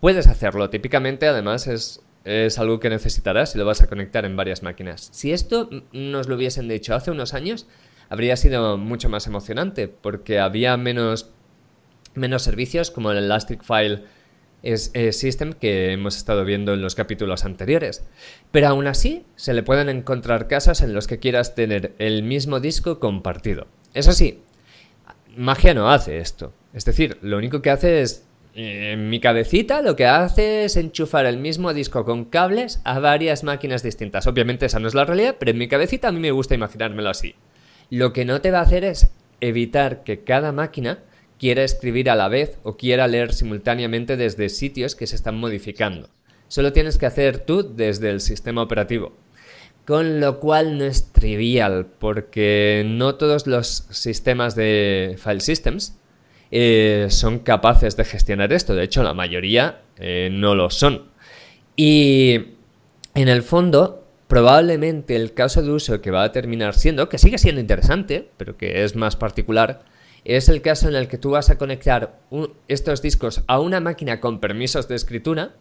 puedes 0.00 0.28
hacerlo. 0.28 0.70
Típicamente, 0.70 1.26
además, 1.26 1.66
es, 1.66 2.00
es 2.24 2.58
algo 2.58 2.78
que 2.78 2.90
necesitarás 2.90 3.52
si 3.52 3.58
lo 3.58 3.66
vas 3.66 3.82
a 3.82 3.88
conectar 3.88 4.24
en 4.24 4.36
varias 4.36 4.62
máquinas. 4.62 5.08
Si 5.12 5.32
esto 5.32 5.68
nos 5.92 6.28
lo 6.28 6.36
hubiesen 6.36 6.68
dicho 6.68 6.94
hace 6.94 7.10
unos 7.10 7.34
años, 7.34 7.66
habría 8.08 8.36
sido 8.36 8.76
mucho 8.78 9.08
más 9.08 9.26
emocionante, 9.26 9.88
porque 9.88 10.38
había 10.38 10.76
menos, 10.76 11.30
menos 12.14 12.42
servicios 12.42 12.90
como 12.90 13.10
el 13.10 13.18
Elastic 13.18 13.64
File 13.64 14.04
es, 14.62 14.92
System 15.12 15.52
que 15.52 15.92
hemos 15.92 16.16
estado 16.16 16.44
viendo 16.44 16.74
en 16.74 16.82
los 16.82 16.94
capítulos 16.94 17.44
anteriores. 17.44 18.04
Pero 18.50 18.68
aún 18.68 18.86
así, 18.86 19.24
se 19.36 19.54
le 19.54 19.62
pueden 19.62 19.88
encontrar 19.88 20.48
casos 20.48 20.82
en 20.82 20.94
los 20.94 21.06
que 21.06 21.18
quieras 21.18 21.54
tener 21.54 21.94
el 21.98 22.22
mismo 22.22 22.60
disco 22.60 23.00
compartido. 23.00 23.66
Eso 23.94 24.12
sí, 24.12 24.42
magia 25.36 25.74
no 25.74 25.90
hace 25.90 26.18
esto. 26.18 26.52
Es 26.72 26.84
decir, 26.84 27.18
lo 27.22 27.38
único 27.38 27.62
que 27.62 27.70
hace 27.70 28.02
es 28.02 28.26
en 28.54 29.08
mi 29.08 29.20
cabecita 29.20 29.80
lo 29.80 29.94
que 29.94 30.06
hace 30.06 30.64
es 30.64 30.76
enchufar 30.76 31.24
el 31.24 31.38
mismo 31.38 31.72
disco 31.72 32.04
con 32.04 32.24
cables 32.24 32.80
a 32.84 32.98
varias 32.98 33.44
máquinas 33.44 33.82
distintas. 33.82 34.26
Obviamente 34.26 34.66
esa 34.66 34.80
no 34.80 34.88
es 34.88 34.94
la 34.94 35.04
realidad, 35.04 35.36
pero 35.38 35.52
en 35.52 35.58
mi 35.58 35.68
cabecita 35.68 36.08
a 36.08 36.12
mí 36.12 36.18
me 36.18 36.32
gusta 36.32 36.54
imaginármelo 36.54 37.10
así. 37.10 37.36
Lo 37.90 38.12
que 38.12 38.24
no 38.24 38.40
te 38.40 38.50
va 38.50 38.58
a 38.58 38.62
hacer 38.62 38.84
es 38.84 39.12
evitar 39.40 40.02
que 40.02 40.24
cada 40.24 40.52
máquina 40.52 40.98
quiera 41.40 41.64
escribir 41.64 42.10
a 42.10 42.14
la 42.14 42.28
vez 42.28 42.58
o 42.62 42.76
quiera 42.76 43.08
leer 43.08 43.32
simultáneamente 43.32 44.18
desde 44.18 44.50
sitios 44.50 44.94
que 44.94 45.06
se 45.06 45.16
están 45.16 45.38
modificando. 45.38 46.10
Solo 46.48 46.74
tienes 46.74 46.98
que 46.98 47.06
hacer 47.06 47.38
tú 47.38 47.74
desde 47.74 48.10
el 48.10 48.20
sistema 48.20 48.62
operativo. 48.62 49.16
Con 49.86 50.20
lo 50.20 50.38
cual 50.38 50.76
no 50.76 50.84
es 50.84 51.12
trivial, 51.12 51.86
porque 51.98 52.84
no 52.86 53.14
todos 53.14 53.46
los 53.46 53.86
sistemas 53.90 54.54
de 54.54 55.16
file 55.18 55.40
systems 55.40 55.96
eh, 56.50 57.06
son 57.08 57.38
capaces 57.38 57.96
de 57.96 58.04
gestionar 58.04 58.52
esto. 58.52 58.74
De 58.74 58.84
hecho, 58.84 59.02
la 59.02 59.14
mayoría 59.14 59.80
eh, 59.96 60.28
no 60.30 60.54
lo 60.54 60.68
son. 60.68 61.06
Y 61.74 62.34
en 63.14 63.28
el 63.28 63.42
fondo, 63.42 64.04
probablemente 64.28 65.16
el 65.16 65.32
caso 65.32 65.62
de 65.62 65.70
uso 65.70 66.02
que 66.02 66.10
va 66.10 66.24
a 66.24 66.32
terminar 66.32 66.74
siendo, 66.74 67.08
que 67.08 67.16
sigue 67.16 67.38
siendo 67.38 67.62
interesante, 67.62 68.28
pero 68.36 68.58
que 68.58 68.84
es 68.84 68.94
más 68.94 69.16
particular, 69.16 69.84
es 70.24 70.48
el 70.48 70.62
caso 70.62 70.88
en 70.88 70.94
el 70.94 71.08
que 71.08 71.18
tú 71.18 71.30
vas 71.30 71.50
a 71.50 71.58
conectar 71.58 72.18
estos 72.68 73.02
discos 73.02 73.42
a 73.46 73.60
una 73.60 73.80
máquina 73.80 74.20
con 74.20 74.40
permisos 74.40 74.88
de 74.88 74.96
escritura 74.96 75.54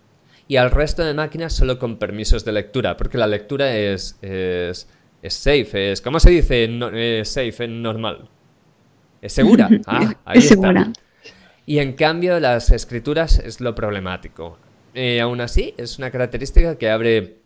y 0.48 0.58
al 0.58 0.72
resto 0.72 1.04
de 1.04 1.13
máquinas 1.13 1.54
solo 1.54 1.80
con 1.80 1.98
permisos 1.98 2.43
de 2.43 2.52
lectura, 2.52 2.98
porque 2.98 3.17
la 3.17 3.28
lectura 3.28 3.76
es, 3.76 4.17
es, 4.22 4.88
safe, 5.28 5.91
es, 5.91 6.02
¿cómo 6.02 6.19
se 6.19 6.32
dice 6.32 7.24
safe 7.24 7.63
en 7.63 7.82
normal? 7.82 8.28
Es 9.22 9.34
segura. 9.34 9.69
Ah, 9.86 10.15
ahí 10.26 10.39
está. 10.39 10.91
Y 11.65 11.80
en 11.80 11.93
cambio 11.93 12.39
las 12.39 12.72
escrituras 12.72 13.39
es 13.39 13.62
lo 13.62 13.76
problemático. 13.76 14.58
Eh, 14.95 15.22
aún 15.22 15.39
así, 15.39 15.76
es 15.78 16.00
una 16.00 16.10
característica 16.10 16.78
que 16.78 16.89
abre 16.89 17.38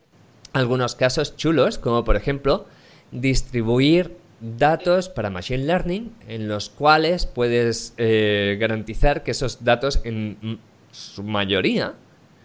algunos 0.54 0.96
casos 0.96 1.36
chulos, 1.36 1.78
como 1.78 2.06
por 2.06 2.16
ejemplo 2.16 2.66
distribuir 3.12 4.16
datos 4.44 5.08
para 5.08 5.30
Machine 5.30 5.64
Learning 5.64 6.14
en 6.28 6.50
los 6.50 6.70
cuales 6.70 7.26
puedes 7.26 7.94
eh, 7.98 8.58
garantizar 8.60 9.24
que 9.24 9.32
esos 9.32 9.64
datos 9.64 10.02
en 10.04 10.60
su 10.92 11.24
mayoría 11.24 11.94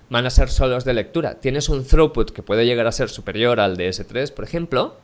van 0.08 0.24
a 0.24 0.30
ser 0.30 0.48
solos 0.48 0.84
de 0.84 0.94
lectura. 0.94 1.40
Tienes 1.40 1.68
un 1.68 1.84
throughput 1.84 2.30
que 2.30 2.42
puede 2.42 2.64
llegar 2.64 2.86
a 2.86 2.92
ser 2.92 3.10
superior 3.10 3.60
al 3.60 3.76
de 3.76 3.88
S3, 3.88 4.32
por 4.32 4.44
ejemplo, 4.44 4.96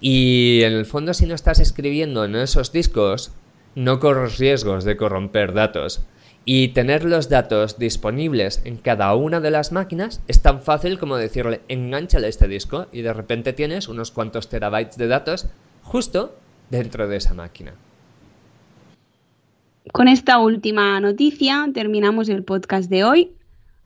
y 0.00 0.62
en 0.62 0.72
el 0.72 0.86
fondo 0.86 1.12
si 1.14 1.26
no 1.26 1.34
estás 1.34 1.60
escribiendo 1.60 2.24
en 2.24 2.34
esos 2.34 2.72
discos, 2.72 3.32
no 3.74 4.00
corres 4.00 4.38
riesgos 4.38 4.84
de 4.84 4.96
corromper 4.96 5.52
datos. 5.52 6.00
Y 6.44 6.68
tener 6.68 7.04
los 7.04 7.28
datos 7.28 7.78
disponibles 7.78 8.62
en 8.64 8.78
cada 8.78 9.14
una 9.14 9.40
de 9.40 9.50
las 9.50 9.70
máquinas 9.70 10.22
es 10.28 10.40
tan 10.40 10.62
fácil 10.62 10.98
como 10.98 11.18
decirle 11.18 11.60
enganchale 11.68 12.26
este 12.26 12.48
disco 12.48 12.86
y 12.90 13.02
de 13.02 13.12
repente 13.12 13.52
tienes 13.52 13.86
unos 13.86 14.12
cuantos 14.12 14.48
terabytes 14.48 14.96
de 14.96 15.08
datos 15.08 15.46
justo 15.88 16.36
dentro 16.70 17.08
de 17.08 17.16
esa 17.16 17.34
máquina. 17.34 17.74
Con 19.92 20.06
esta 20.06 20.38
última 20.38 21.00
noticia 21.00 21.66
terminamos 21.72 22.28
el 22.28 22.44
podcast 22.44 22.90
de 22.90 23.04
hoy. 23.04 23.32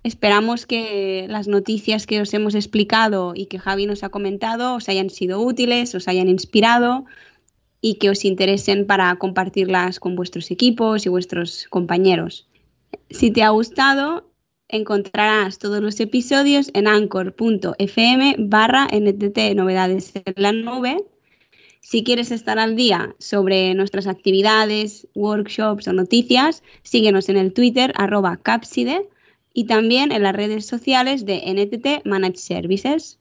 Esperamos 0.02 0.66
que 0.66 1.26
las 1.28 1.46
noticias 1.46 2.06
que 2.08 2.20
os 2.20 2.34
hemos 2.34 2.56
explicado 2.56 3.34
y 3.36 3.46
que 3.46 3.60
Javi 3.60 3.86
nos 3.86 4.02
ha 4.02 4.08
comentado 4.08 4.74
os 4.74 4.88
hayan 4.88 5.10
sido 5.10 5.40
útiles, 5.40 5.94
os 5.94 6.08
hayan 6.08 6.28
inspirado 6.28 7.04
y 7.80 7.94
que 7.94 8.10
os 8.10 8.24
interesen 8.24 8.86
para 8.86 9.14
compartirlas 9.16 10.00
con 10.00 10.16
vuestros 10.16 10.50
equipos 10.50 11.06
y 11.06 11.08
vuestros 11.08 11.66
compañeros. 11.70 12.48
Si 13.10 13.30
te 13.30 13.44
ha 13.44 13.50
gustado, 13.50 14.28
encontrarás 14.68 15.58
todos 15.58 15.80
los 15.80 16.00
episodios 16.00 16.70
en 16.74 16.88
anchor.fm 16.88 18.36
barra 18.38 18.88
ntt 18.90 19.38
novedades 19.54 20.12
en 20.16 20.34
la 20.36 20.52
nube. 20.52 20.96
Si 21.82 22.02
quieres 22.04 22.30
estar 22.30 22.58
al 22.60 22.76
día 22.76 23.16
sobre 23.18 23.74
nuestras 23.74 24.06
actividades, 24.06 25.08
workshops 25.14 25.88
o 25.88 25.92
noticias, 25.92 26.62
síguenos 26.84 27.28
en 27.28 27.36
el 27.36 27.52
Twitter 27.52 27.92
arroba 27.96 28.36
capside 28.36 29.08
y 29.52 29.64
también 29.64 30.12
en 30.12 30.22
las 30.22 30.34
redes 30.34 30.64
sociales 30.64 31.26
de 31.26 31.42
NTT 31.44 32.06
Managed 32.06 32.36
Services. 32.36 33.18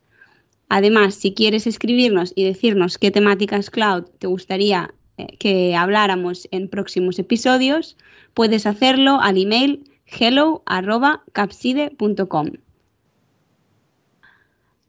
Además, 0.70 1.16
si 1.16 1.34
quieres 1.34 1.66
escribirnos 1.66 2.34
y 2.36 2.44
decirnos 2.46 3.00
qué 3.00 3.10
temáticas 3.10 3.72
cloud 3.72 4.04
te 4.20 4.28
gustaría 4.28 4.94
eh, 5.18 5.38
que 5.40 5.76
habláramos 5.76 6.48
en 6.52 6.70
próximos 6.70 7.18
episodios, 7.18 7.98
puedes 8.36 8.68
hacerlo 8.68 9.20
al 9.22 9.42
email 9.42 9.90
hello.capside.com. 10.06 12.52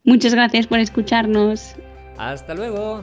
Muchas 0.05 0.35
gracias 0.35 0.67
por 0.67 0.79
escucharnos. 0.79 1.75
Hasta 2.19 2.55
luego. 2.55 3.03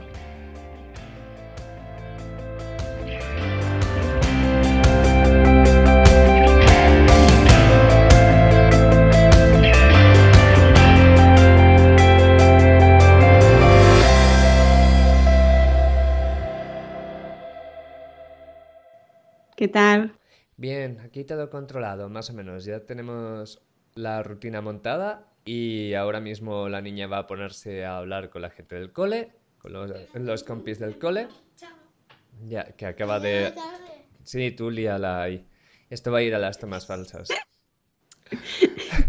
Aquí 21.10 21.24
todo 21.24 21.50
controlado, 21.50 22.08
más 22.08 22.30
o 22.30 22.34
menos. 22.34 22.66
Ya 22.66 22.82
tenemos 22.82 23.62
la 23.96 24.22
rutina 24.22 24.62
montada 24.62 25.34
y 25.44 25.96
ahora 25.96 26.22
mismo 26.22 26.70
la 26.70 26.82
niña 26.82 27.08
va 27.08 27.18
a 27.20 27.28
ponerse 27.28 27.84
a 27.84 27.98
hablar 27.98 28.30
con 28.30 28.44
la 28.44 28.52
gente 28.52 28.76
del 28.76 28.94
cole, 28.94 29.32
con 29.58 29.74
los, 29.74 30.44
compis 30.44 30.78
del 30.78 31.00
cole. 31.00 31.28
Ya, 32.48 32.64
que 32.76 32.86
acaba 32.86 33.20
de... 33.20 33.54
Sí, 34.24 34.52
tú 34.52 34.70
líala 34.70 35.24
ahí. 35.24 35.48
Esto 35.90 36.12
va 36.12 36.20
a 36.20 36.22
ir 36.22 36.36
a 36.36 36.40
las 36.40 36.60
tomas 36.60 36.86
falsas. 36.86 37.30